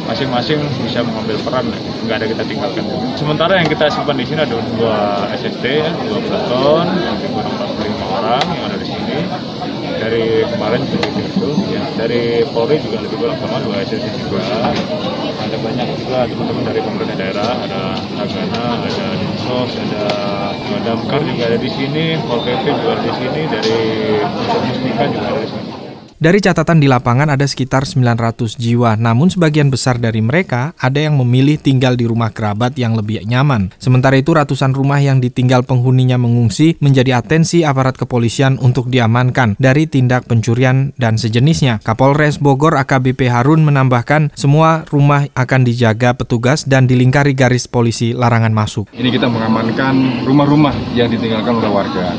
masing-masing 0.09 0.65
bisa 0.81 1.05
mengambil 1.05 1.37
peran 1.45 1.69
nggak 2.09 2.17
ada 2.17 2.27
kita 2.33 2.43
tinggalkan. 2.49 2.85
Sementara 3.21 3.61
yang 3.61 3.69
kita 3.69 3.93
simpan 3.93 4.17
di 4.17 4.25
sini 4.25 4.41
ada 4.41 4.57
dua 4.57 5.29
SST 5.37 5.65
ya, 5.67 5.93
dua 6.09 6.19
peleton 6.25 6.87
yang 7.05 7.17
kurang 7.37 7.53
45 7.53 8.17
orang 8.17 8.45
yang 8.49 8.65
ada 8.65 8.77
di 8.81 8.87
sini 8.89 9.19
dari 10.07 10.47
kemarin 10.47 10.87
seperti 10.87 11.21
itu 11.35 11.51
ya 11.67 11.83
dari 11.99 12.47
Polri 12.55 12.79
juga 12.79 13.03
lebih 13.03 13.19
kurang 13.19 13.39
sama 13.43 13.59
dua 13.59 13.83
SST 13.83 14.07
juga. 14.23 14.39
Ada 15.47 15.57
banyak 15.63 15.87
juga 15.99 16.19
teman-teman 16.31 16.63
dari 16.63 16.81
pemerintah 16.83 17.17
daerah 17.19 17.53
ada 17.67 17.83
Tagana 18.15 18.65
ada 18.87 19.07
Dinsos 19.19 19.73
ada 19.79 20.07
Damkar 20.87 21.23
juga 21.27 21.43
ada 21.51 21.59
di 21.59 21.71
sini 21.71 22.15
Pol 22.23 22.39
PP 22.47 22.65
juga 22.71 22.91
ada 22.95 23.03
di 23.03 23.13
sini 23.19 23.43
dari 23.51 23.79
Mustika 24.71 25.05
juga 25.11 25.27
ada 25.27 25.41
di 25.43 25.51
sini 25.51 25.66
Dari 26.17 26.41
catatan 26.41 26.81
di 26.81 26.89
lapangan 26.89 27.29
ada 27.29 27.45
sekitar 27.45 27.85
900 27.85 28.57
jiwa, 28.57 28.97
namun 28.97 29.29
sebagian 29.29 29.69
besar 29.69 30.01
dari 30.01 30.25
mereka 30.25 30.73
ada 30.81 30.97
yang 30.97 31.21
memilih 31.21 31.61
tinggal 31.61 31.93
di 31.93 32.09
rumah 32.09 32.33
kerabat 32.33 32.73
yang 32.81 32.97
lebih 32.97 33.21
nyaman. 33.29 33.69
Sementara 33.77 34.17
itu 34.17 34.33
ratusan 34.33 34.73
rumah 34.73 34.97
yang 34.97 35.21
ditinggal 35.21 35.69
penghuninya 35.69 36.17
mengungsi 36.17 36.81
menjadi 36.81 37.21
atensi 37.21 37.69
aparat 37.69 38.01
kepolisian 38.01 38.57
untuk 38.65 38.89
diamankan 38.89 39.61
dari 39.61 39.85
tindak 39.85 40.25
pencurian 40.25 40.97
dan 40.97 41.21
sejenisnya. 41.21 41.85
Kapolres 41.85 42.41
Bogor 42.41 42.81
AKBP 42.81 43.29
Harun 43.29 43.69
menambahkan 43.69 44.33
semua 44.33 44.89
rumah 44.89 45.29
akan 45.37 45.69
dijaga 45.69 46.17
petugas 46.17 46.65
dan 46.65 46.89
dilingkari 46.89 47.37
garis 47.37 47.69
polisi 47.69 48.17
larangan 48.17 48.57
masuk. 48.57 48.89
Ini 48.97 49.13
kita 49.13 49.29
mengamankan 49.29 50.25
rumah-rumah 50.25 50.97
yang 50.97 51.13
ditinggalkan 51.13 51.61
oleh 51.61 51.69
warga. 51.69 52.17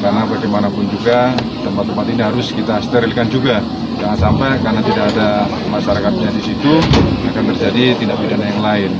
Karena 0.00 0.24
bagaimanapun 0.24 0.88
juga 0.88 1.36
tempat-tempat 1.60 2.04
ini 2.08 2.22
harus 2.24 2.56
kita 2.56 2.80
sterilkan 2.80 3.28
juga. 3.28 3.60
Jangan 4.00 4.16
sampai 4.16 4.56
karena 4.64 4.80
tidak 4.80 5.12
ada 5.12 5.44
masyarakatnya 5.68 6.32
di 6.32 6.42
situ 6.42 6.72
akan 7.28 7.44
terjadi 7.52 8.00
tindak 8.00 8.16
pidana 8.16 8.44
yang 8.48 8.62
lain. 8.64 8.90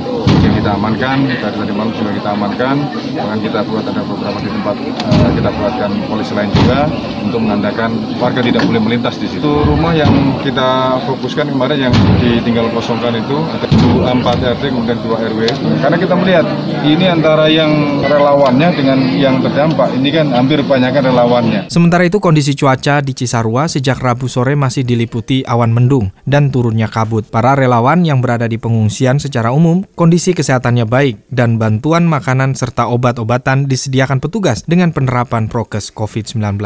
Kita 0.61 0.77
amankan, 0.77 1.25
dari 1.25 1.41
tadi 1.41 1.73
malam 1.73 1.89
juga 1.89 2.13
kita 2.13 2.37
amankan. 2.37 2.75
Bahkan 3.17 3.37
kita 3.41 3.65
buat 3.65 3.81
ada 3.81 4.05
beberapa 4.05 4.37
di 4.45 4.49
tempat 4.53 4.75
eh, 4.77 5.31
kita 5.41 5.49
buatkan 5.57 5.89
polisi 6.05 6.37
lain 6.37 6.53
juga 6.53 6.85
untuk 7.25 7.41
menandakan 7.41 7.89
warga 8.21 8.45
tidak 8.45 8.61
boleh 8.69 8.77
melintas 8.77 9.17
di 9.17 9.25
situ. 9.25 9.49
Rumah 9.65 9.89
yang 9.97 10.13
kita 10.45 11.01
fokuskan 11.09 11.49
kemarin 11.49 11.89
yang 11.89 11.93
ditinggal 12.21 12.69
kosongkan 12.77 13.17
itu 13.17 13.41
ada 13.41 13.65
4 14.13 14.21
RT 14.21 14.63
kemudian 14.69 15.01
2 15.01 15.33
RW. 15.33 15.41
Karena 15.81 15.97
kita 15.97 16.13
melihat 16.13 16.45
ini 16.85 17.05
antara 17.09 17.49
yang 17.49 17.97
relawannya 18.05 18.69
dengan 18.77 18.99
yang 19.17 19.41
terdampak. 19.41 19.97
Ini 19.97 20.09
kan 20.13 20.29
hampir 20.29 20.61
banyakkan 20.61 21.09
relawannya. 21.09 21.73
Sementara 21.73 22.05
itu 22.05 22.21
kondisi 22.21 22.53
cuaca 22.53 23.01
di 23.01 23.17
Cisarua 23.17 23.65
sejak 23.65 23.97
Rabu 23.97 24.29
sore 24.29 24.53
masih 24.53 24.85
diliputi 24.85 25.41
awan 25.41 25.73
mendung 25.73 26.13
dan 26.29 26.53
turunnya 26.53 26.85
kabut. 26.85 27.25
Para 27.33 27.57
relawan 27.57 28.05
yang 28.05 28.21
berada 28.21 28.45
di 28.45 28.61
pengungsian 28.61 29.17
secara 29.17 29.49
umum 29.49 29.81
kondisi 29.97 30.37
kesehatannya 30.51 30.83
baik 30.83 31.31
dan 31.31 31.55
bantuan 31.55 32.03
makanan 32.03 32.59
serta 32.59 32.91
obat-obatan 32.91 33.71
disediakan 33.71 34.19
petugas 34.19 34.67
dengan 34.67 34.91
penerapan 34.91 35.47
prokes 35.47 35.95
COVID-19. 35.95 36.59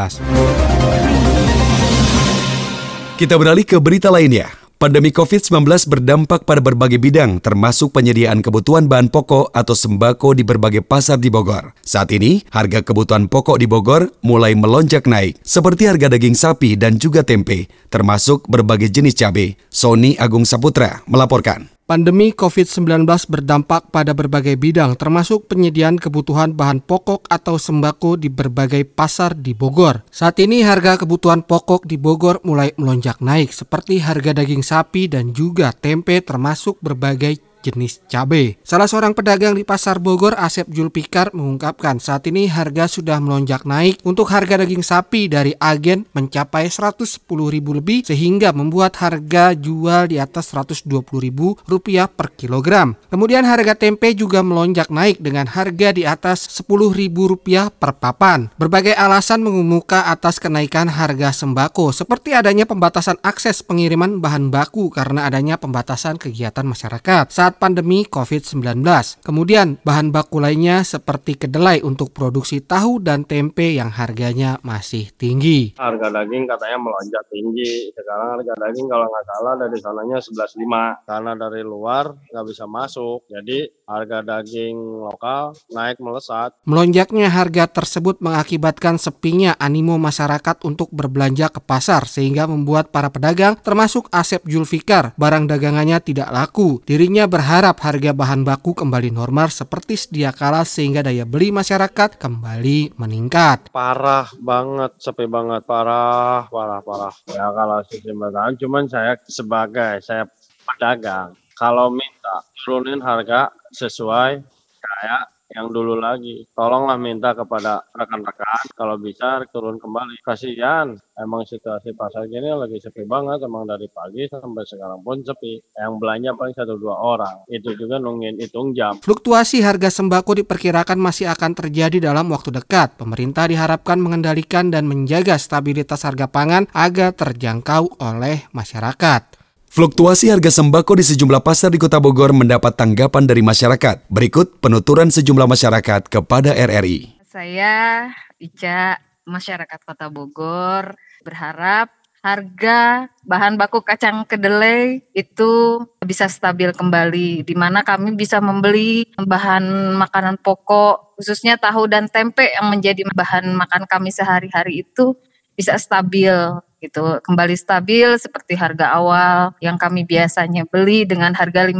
Kita 3.14 3.34
beralih 3.38 3.62
ke 3.62 3.78
berita 3.78 4.10
lainnya. 4.10 4.50
Pandemi 4.76 5.14
COVID-19 5.14 5.86
berdampak 5.88 6.44
pada 6.44 6.60
berbagai 6.60 6.98
bidang, 6.98 7.38
termasuk 7.38 7.94
penyediaan 7.94 8.42
kebutuhan 8.42 8.90
bahan 8.90 9.08
pokok 9.08 9.54
atau 9.54 9.72
sembako 9.72 10.36
di 10.36 10.42
berbagai 10.42 10.82
pasar 10.84 11.16
di 11.16 11.30
Bogor. 11.32 11.72
Saat 11.80 12.12
ini, 12.12 12.44
harga 12.52 12.84
kebutuhan 12.84 13.30
pokok 13.30 13.56
di 13.56 13.70
Bogor 13.70 14.10
mulai 14.20 14.52
melonjak 14.52 15.08
naik, 15.08 15.40
seperti 15.46 15.88
harga 15.88 16.12
daging 16.12 16.36
sapi 16.36 16.76
dan 16.76 17.00
juga 17.00 17.24
tempe, 17.24 17.72
termasuk 17.88 18.50
berbagai 18.50 18.92
jenis 18.92 19.16
cabai. 19.16 19.56
Sony 19.72 20.18
Agung 20.20 20.44
Saputra 20.44 21.00
melaporkan. 21.08 21.75
Pandemi 21.86 22.34
COVID-19 22.34 23.06
berdampak 23.30 23.94
pada 23.94 24.10
berbagai 24.10 24.58
bidang, 24.58 24.98
termasuk 24.98 25.46
penyediaan 25.46 26.02
kebutuhan 26.02 26.50
bahan 26.50 26.82
pokok 26.82 27.30
atau 27.30 27.62
sembako 27.62 28.18
di 28.18 28.26
berbagai 28.26 28.82
pasar 28.90 29.38
di 29.38 29.54
Bogor. 29.54 30.02
Saat 30.10 30.42
ini 30.42 30.66
harga 30.66 30.98
kebutuhan 30.98 31.46
pokok 31.46 31.86
di 31.86 31.94
Bogor 31.94 32.42
mulai 32.42 32.74
melonjak 32.74 33.22
naik, 33.22 33.54
seperti 33.54 34.02
harga 34.02 34.34
daging 34.34 34.66
sapi 34.66 35.06
dan 35.06 35.30
juga 35.30 35.70
tempe 35.70 36.18
termasuk 36.26 36.74
berbagai 36.82 37.38
jenis 37.66 38.06
cabai. 38.06 38.54
Salah 38.62 38.86
seorang 38.86 39.10
pedagang 39.10 39.58
di 39.58 39.66
Pasar 39.66 39.98
Bogor, 39.98 40.38
Asep 40.38 40.70
Julpikar, 40.70 41.34
mengungkapkan 41.34 41.98
saat 41.98 42.22
ini 42.30 42.46
harga 42.46 42.86
sudah 42.86 43.18
melonjak 43.18 43.66
naik 43.66 43.98
untuk 44.06 44.30
harga 44.30 44.62
daging 44.62 44.86
sapi 44.86 45.26
dari 45.26 45.50
agen 45.58 46.06
mencapai 46.14 46.70
Rp110.000 46.70 47.66
lebih 47.66 48.06
sehingga 48.06 48.54
membuat 48.54 49.02
harga 49.02 49.58
jual 49.58 50.14
di 50.14 50.22
atas 50.22 50.54
Rp120.000 50.54 52.06
per 52.14 52.28
kilogram. 52.38 52.94
Kemudian 53.10 53.42
harga 53.42 53.74
tempe 53.74 54.14
juga 54.14 54.46
melonjak 54.46 54.88
naik 54.92 55.18
dengan 55.18 55.50
harga 55.50 55.90
di 55.90 56.06
atas 56.06 56.46
Rp10.000 56.62 57.74
per 57.74 57.98
papan. 57.98 58.52
Berbagai 58.54 58.94
alasan 58.94 59.42
mengemuka 59.42 60.06
atas 60.06 60.38
kenaikan 60.38 60.86
harga 60.86 61.34
sembako 61.34 61.90
seperti 61.90 62.36
adanya 62.36 62.68
pembatasan 62.68 63.18
akses 63.24 63.64
pengiriman 63.64 64.20
bahan 64.20 64.52
baku 64.52 64.92
karena 64.92 65.26
adanya 65.26 65.56
pembatasan 65.56 66.20
kegiatan 66.20 66.62
masyarakat 66.62 67.32
saat 67.32 67.55
pandemi 67.56 68.04
COVID-19. 68.04 68.84
Kemudian 69.24 69.80
bahan 69.82 70.12
baku 70.12 70.38
lainnya 70.38 70.84
seperti 70.84 71.40
kedelai 71.40 71.80
untuk 71.80 72.12
produksi 72.12 72.60
tahu 72.62 73.00
dan 73.00 73.24
tempe 73.24 73.74
yang 73.74 73.90
harganya 73.90 74.60
masih 74.62 75.10
tinggi. 75.16 75.74
Harga 75.80 76.12
daging 76.12 76.44
katanya 76.44 76.78
melonjak 76.78 77.24
tinggi. 77.32 77.90
Sekarang 77.96 78.38
harga 78.38 78.52
daging 78.60 78.86
kalau 78.86 79.06
nggak 79.08 79.26
salah 79.26 79.54
dari 79.58 79.76
sananya 79.80 80.18
11.5 80.22 81.08
karena 81.08 81.32
dari 81.34 81.62
luar 81.64 82.04
nggak 82.12 82.46
bisa 82.46 82.64
masuk. 82.68 83.24
Jadi 83.26 83.66
harga 83.86 84.18
daging 84.22 84.76
lokal 85.06 85.54
naik 85.70 85.98
melesat. 86.02 86.54
Melonjaknya 86.66 87.30
harga 87.30 87.70
tersebut 87.70 88.18
mengakibatkan 88.18 88.98
sepinya 88.98 89.54
animo 89.56 89.96
masyarakat 89.96 90.62
untuk 90.66 90.90
berbelanja 90.90 91.48
ke 91.48 91.60
pasar 91.62 92.04
sehingga 92.10 92.50
membuat 92.50 92.90
para 92.90 93.08
pedagang 93.08 93.54
termasuk 93.60 94.10
Asep 94.10 94.42
Julfikar 94.44 95.14
barang 95.14 95.46
dagangannya 95.46 95.98
tidak 96.02 96.28
laku. 96.30 96.82
Dirinya 96.82 97.30
berharap 97.36 97.76
harga 97.84 98.16
bahan 98.16 98.48
baku 98.48 98.72
kembali 98.72 99.12
normal 99.12 99.52
seperti 99.52 99.92
sedia 99.92 100.32
kala 100.32 100.64
sehingga 100.64 101.04
daya 101.04 101.28
beli 101.28 101.52
masyarakat 101.52 102.16
kembali 102.16 102.96
meningkat. 102.96 103.68
Parah 103.76 104.24
banget, 104.40 104.96
sepi 104.96 105.28
banget, 105.28 105.68
parah, 105.68 106.48
parah, 106.48 106.80
parah. 106.80 107.12
Ya 107.28 107.52
kalau 107.52 107.84
sistem 107.92 108.24
bertahan, 108.24 108.56
cuman 108.56 108.88
saya 108.88 109.20
sebagai 109.28 110.00
saya 110.00 110.24
pedagang, 110.64 111.36
kalau 111.60 111.92
minta 111.92 112.40
turunin 112.56 113.04
harga 113.04 113.52
sesuai 113.68 114.40
kayak 114.80 115.35
yang 115.52 115.70
dulu 115.70 115.98
lagi. 115.98 116.42
Tolonglah 116.50 116.98
minta 116.98 117.32
kepada 117.36 117.86
rekan-rekan 117.94 118.64
kalau 118.74 118.98
bisa 118.98 119.42
turun 119.54 119.78
kembali. 119.78 120.18
Kasihan, 120.22 120.96
emang 121.14 121.46
situasi 121.46 121.94
pasar 121.94 122.26
gini 122.26 122.50
lagi 122.50 122.82
sepi 122.82 123.06
banget, 123.06 123.46
emang 123.46 123.68
dari 123.68 123.86
pagi 123.90 124.26
sampai 124.26 124.64
sekarang 124.66 125.00
pun 125.06 125.22
sepi. 125.22 125.62
Yang 125.78 125.92
belanja 126.02 126.30
paling 126.34 126.56
satu 126.56 126.74
dua 126.80 126.96
orang, 126.98 127.46
itu 127.46 127.74
juga 127.78 128.02
nungguin 128.02 128.42
hitung 128.42 128.74
jam. 128.74 128.98
Fluktuasi 128.98 129.62
harga 129.62 129.92
sembako 129.92 130.42
diperkirakan 130.42 130.98
masih 130.98 131.30
akan 131.30 131.54
terjadi 131.54 132.10
dalam 132.10 132.26
waktu 132.32 132.50
dekat. 132.50 132.98
Pemerintah 132.98 133.46
diharapkan 133.46 134.02
mengendalikan 134.02 134.72
dan 134.72 134.90
menjaga 134.90 135.38
stabilitas 135.38 136.02
harga 136.02 136.26
pangan 136.26 136.66
agar 136.74 137.14
terjangkau 137.14 138.02
oleh 138.02 138.48
masyarakat. 138.50 139.35
Fluktuasi 139.76 140.32
harga 140.32 140.48
sembako 140.48 140.96
di 140.96 141.04
sejumlah 141.04 141.44
pasar 141.44 141.68
di 141.68 141.76
Kota 141.76 142.00
Bogor 142.00 142.32
mendapat 142.32 142.80
tanggapan 142.80 143.28
dari 143.28 143.44
masyarakat. 143.44 144.08
Berikut 144.08 144.56
penuturan 144.64 145.12
sejumlah 145.12 145.44
masyarakat 145.44 146.08
kepada 146.08 146.56
RRI. 146.56 147.20
Saya 147.28 148.08
Ica, 148.40 148.96
masyarakat 149.28 149.76
Kota 149.84 150.08
Bogor, 150.08 150.96
berharap 151.20 151.92
harga 152.24 153.12
bahan 153.28 153.60
baku 153.60 153.84
kacang 153.84 154.24
kedelai 154.24 155.04
itu 155.12 155.84
bisa 156.00 156.24
stabil 156.24 156.72
kembali 156.72 157.44
di 157.44 157.52
mana 157.52 157.84
kami 157.84 158.16
bisa 158.16 158.40
membeli 158.40 159.12
bahan 159.20 159.92
makanan 159.92 160.40
pokok 160.40 161.20
khususnya 161.20 161.60
tahu 161.60 161.84
dan 161.84 162.08
tempe 162.08 162.48
yang 162.48 162.72
menjadi 162.72 163.04
bahan 163.12 163.52
makan 163.52 163.84
kami 163.84 164.08
sehari-hari 164.08 164.88
itu 164.88 165.12
bisa 165.52 165.76
stabil 165.76 166.32
gitu. 166.80 167.20
Kembali 167.24 167.56
stabil 167.56 168.08
seperti 168.20 168.52
harga 168.54 168.92
awal 168.96 169.56
yang 169.64 169.80
kami 169.80 170.04
biasanya 170.04 170.68
beli 170.68 171.08
dengan 171.08 171.32
harga 171.32 171.64
5.000 171.64 171.76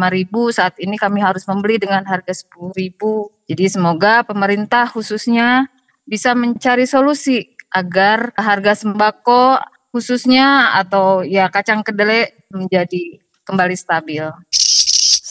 saat 0.56 0.74
ini 0.80 0.96
kami 0.96 1.20
harus 1.20 1.44
membeli 1.44 1.76
dengan 1.76 2.02
harga 2.08 2.32
10.000 2.32 3.36
jadi 3.46 3.64
semoga 3.70 4.26
pemerintah 4.26 4.90
khususnya 4.90 5.70
bisa 6.02 6.34
mencari 6.34 6.82
solusi 6.82 7.54
agar 7.70 8.34
harga 8.34 8.74
sembako 8.74 9.62
khususnya 9.94 10.74
atau 10.74 11.22
ya 11.22 11.46
kacang 11.46 11.86
kedelai 11.86 12.34
menjadi 12.50 13.22
kembali 13.46 13.78
stabil. 13.78 14.26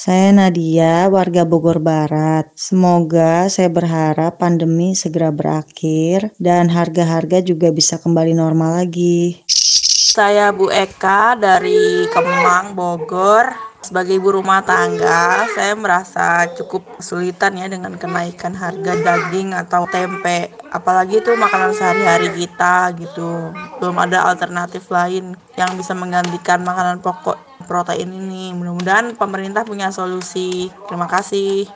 Saya 0.05 0.29
Nadia, 0.29 1.09
warga 1.09 1.49
Bogor 1.49 1.81
Barat. 1.81 2.53
Semoga 2.53 3.49
saya 3.49 3.73
berharap 3.73 4.37
pandemi 4.37 4.93
segera 4.93 5.33
berakhir 5.33 6.29
dan 6.37 6.69
harga-harga 6.69 7.41
juga 7.41 7.73
bisa 7.73 7.97
kembali 7.97 8.37
normal 8.37 8.85
lagi. 8.85 9.41
Saya 9.49 10.53
Bu 10.53 10.69
Eka 10.69 11.41
dari 11.41 12.05
Kemang, 12.13 12.77
Bogor. 12.77 13.49
Sebagai 13.81 14.21
ibu 14.21 14.29
rumah 14.29 14.61
tangga, 14.61 15.49
saya 15.57 15.73
merasa 15.73 16.53
cukup 16.53 17.01
kesulitan 17.01 17.57
ya 17.57 17.65
dengan 17.65 17.97
kenaikan 17.97 18.53
harga 18.53 18.93
daging 19.01 19.57
atau 19.57 19.89
tempe. 19.89 20.53
Apalagi 20.69 21.17
itu 21.17 21.33
makanan 21.33 21.73
sehari-hari 21.73 22.29
kita 22.29 22.93
gitu. 22.93 23.49
Belum 23.81 23.97
ada 23.97 24.29
alternatif 24.29 24.85
lain 24.93 25.33
yang 25.57 25.73
bisa 25.73 25.97
menggantikan 25.97 26.61
makanan 26.61 27.01
pokok 27.01 27.54
protein 27.65 28.13
ini. 28.13 28.53
Mudah-mudahan 28.53 29.17
pemerintah 29.19 29.65
punya 29.67 29.91
solusi. 29.91 30.71
Terima 30.87 31.09
kasih. 31.09 31.67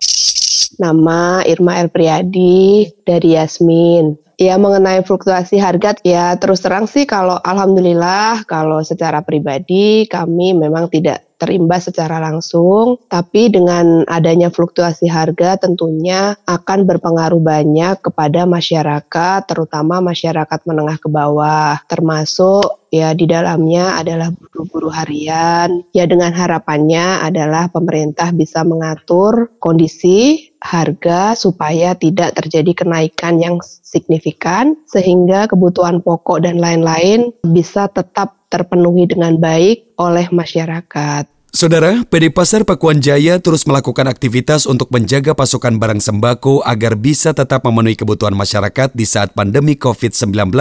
Nama 0.77 1.43
Irma 1.49 1.81
El 1.81 1.89
Priadi 1.91 2.87
dari 3.03 3.35
Yasmin. 3.35 4.15
Ya 4.39 4.55
mengenai 4.55 5.03
fluktuasi 5.03 5.59
harga 5.59 5.99
ya 5.99 6.31
terus 6.39 6.63
terang 6.63 6.87
sih 6.87 7.03
kalau 7.03 7.35
alhamdulillah 7.43 8.47
kalau 8.47 8.79
secara 8.79 9.19
pribadi 9.19 10.07
kami 10.07 10.55
memang 10.55 10.87
tidak 10.87 11.27
terimbas 11.39 11.87
secara 11.87 12.19
langsung, 12.19 12.99
tapi 13.07 13.47
dengan 13.47 14.03
adanya 14.05 14.51
fluktuasi 14.51 15.07
harga 15.07 15.55
tentunya 15.55 16.35
akan 16.45 16.83
berpengaruh 16.83 17.39
banyak 17.39 18.03
kepada 18.03 18.43
masyarakat, 18.43 19.39
terutama 19.47 20.03
masyarakat 20.03 20.59
menengah 20.67 20.99
ke 20.99 21.07
bawah, 21.07 21.79
termasuk 21.87 22.88
ya 22.89 23.13
di 23.13 23.25
dalamnya 23.25 23.97
adalah 23.97 24.29
buruh-buruh 24.33 24.93
harian. 24.93 25.81
Ya 25.95 26.05
dengan 26.05 26.33
harapannya 26.33 27.23
adalah 27.23 27.69
pemerintah 27.69 28.33
bisa 28.33 28.61
mengatur 28.65 29.53
kondisi 29.57 30.51
harga 30.59 31.33
supaya 31.39 31.95
tidak 31.95 32.35
terjadi 32.35 32.83
kenaikan 32.83 33.39
yang 33.39 33.57
signifikan 33.63 34.75
sehingga 34.85 35.47
kebutuhan 35.47 36.03
pokok 36.03 36.43
dan 36.43 36.59
lain-lain 36.59 37.31
bisa 37.47 37.87
tetap 37.89 38.37
terpenuhi 38.51 39.07
dengan 39.07 39.37
baik 39.37 39.95
oleh 39.95 40.27
masyarakat. 40.29 41.29
Saudara, 41.49 42.05
PD 42.05 42.29
Pasar 42.29 42.61
Pakuan 42.61 43.01
Jaya 43.01 43.41
terus 43.41 43.65
melakukan 43.65 44.05
aktivitas 44.05 44.69
untuk 44.69 44.93
menjaga 44.93 45.33
pasokan 45.33 45.81
barang 45.81 45.97
sembako 45.97 46.61
agar 46.61 46.93
bisa 46.93 47.33
tetap 47.33 47.65
memenuhi 47.65 47.97
kebutuhan 47.97 48.37
masyarakat 48.37 48.93
di 48.93 49.01
saat 49.09 49.33
pandemi 49.33 49.73
COVID-19. 49.73 50.53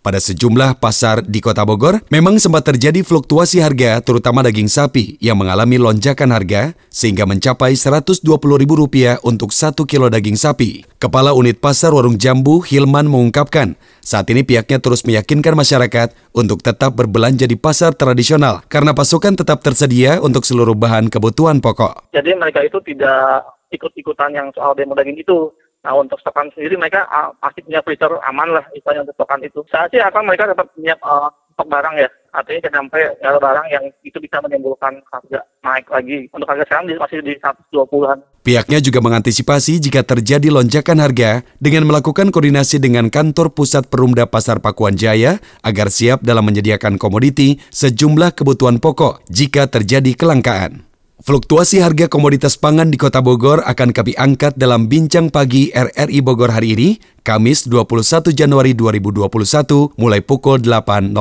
Pada 0.00 0.16
sejumlah 0.16 0.80
pasar 0.80 1.20
di 1.28 1.44
Kota 1.44 1.60
Bogor, 1.60 2.00
memang 2.08 2.40
sempat 2.40 2.64
terjadi 2.64 3.04
fluktuasi 3.04 3.60
harga, 3.60 4.00
terutama 4.00 4.40
daging 4.40 4.72
sapi 4.72 5.20
yang 5.20 5.36
mengalami 5.36 5.76
lonjakan 5.76 6.32
harga 6.32 6.72
sehingga 6.88 7.28
mencapai 7.28 7.76
Rp120.000 7.76 9.20
untuk 9.20 9.52
satu 9.52 9.84
kilo 9.84 10.08
daging 10.08 10.40
sapi. 10.40 10.88
Kepala 10.96 11.36
Unit 11.36 11.60
Pasar 11.60 11.92
Warung 11.92 12.16
Jambu, 12.16 12.64
Hilman 12.64 13.12
mengungkapkan, 13.12 13.76
saat 14.00 14.24
ini 14.32 14.40
pihaknya 14.40 14.80
terus 14.80 15.04
meyakinkan 15.04 15.52
masyarakat 15.52 16.16
untuk 16.32 16.64
tetap 16.64 16.96
berbelanja 16.96 17.44
di 17.44 17.60
pasar 17.60 17.92
tradisional 17.92 18.64
karena 18.72 18.96
pasokan 18.96 19.36
tetap 19.36 19.60
tersedia 19.60 20.16
untuk 20.24 20.48
seluruh 20.48 20.72
bahan 20.72 21.12
kebutuhan 21.12 21.60
pokok. 21.60 22.08
Jadi 22.16 22.40
mereka 22.40 22.64
itu 22.64 22.80
tidak 22.88 23.44
ikut-ikutan 23.68 24.32
yang 24.32 24.48
soal 24.56 24.72
demo 24.72 24.96
daging 24.96 25.20
itu. 25.20 25.52
Nah 25.80 25.96
untuk 25.96 26.20
stokan 26.20 26.52
sendiri 26.52 26.76
mereka 26.76 27.08
uh, 27.08 27.32
pasti 27.40 27.64
punya 27.64 27.80
freezer 27.80 28.12
aman 28.28 28.52
lah 28.52 28.64
istilahnya 28.76 29.08
untuk 29.08 29.16
stokan 29.16 29.40
itu. 29.40 29.64
Saya 29.72 29.88
sih 29.88 30.00
akan 30.00 30.28
mereka 30.28 30.52
tetap 30.52 30.68
punya 30.76 30.92
uh, 31.00 31.32
stok 31.56 31.68
barang 31.68 31.94
ya. 32.00 32.08
Artinya 32.30 32.60
jangan 32.64 32.86
sampai 32.86 33.02
ada 33.20 33.38
barang 33.42 33.66
yang 33.68 33.84
itu 34.00 34.16
bisa 34.16 34.40
menimbulkan 34.40 35.02
harga 35.12 35.40
naik 35.60 35.86
lagi. 35.92 36.18
Untuk 36.32 36.48
harga 36.48 36.64
sekarang 36.64 36.84
masih 36.96 37.20
di 37.20 37.34
120-an. 37.36 38.18
Pihaknya 38.40 38.78
juga 38.80 39.04
mengantisipasi 39.04 39.84
jika 39.84 40.00
terjadi 40.00 40.48
lonjakan 40.48 41.04
harga 41.04 41.44
dengan 41.60 41.84
melakukan 41.84 42.32
koordinasi 42.32 42.80
dengan 42.80 43.12
kantor 43.12 43.52
pusat 43.52 43.92
Perumda 43.92 44.24
Pasar 44.24 44.64
Pakuan 44.64 44.96
Jaya 44.96 45.36
agar 45.60 45.92
siap 45.92 46.24
dalam 46.24 46.48
menyediakan 46.48 46.96
komoditi 46.96 47.60
sejumlah 47.68 48.32
kebutuhan 48.32 48.80
pokok 48.80 49.20
jika 49.28 49.68
terjadi 49.68 50.16
kelangkaan. 50.16 50.89
Fluktuasi 51.20 51.84
harga 51.84 52.08
komoditas 52.08 52.56
pangan 52.56 52.88
di 52.88 52.96
Kota 52.96 53.20
Bogor 53.20 53.60
akan 53.68 53.92
kami 53.92 54.16
angkat 54.16 54.56
dalam 54.56 54.88
Bincang 54.88 55.28
Pagi 55.28 55.68
RRI 55.68 56.24
Bogor 56.24 56.48
hari 56.48 56.72
ini, 56.72 56.88
Kamis 57.20 57.68
21 57.68 58.32
Januari 58.32 58.72
2021, 58.72 60.00
mulai 60.00 60.24
pukul 60.24 60.64
8.00 60.64 61.12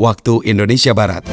waktu 0.00 0.34
Indonesia 0.48 0.96
Barat. 0.96 1.28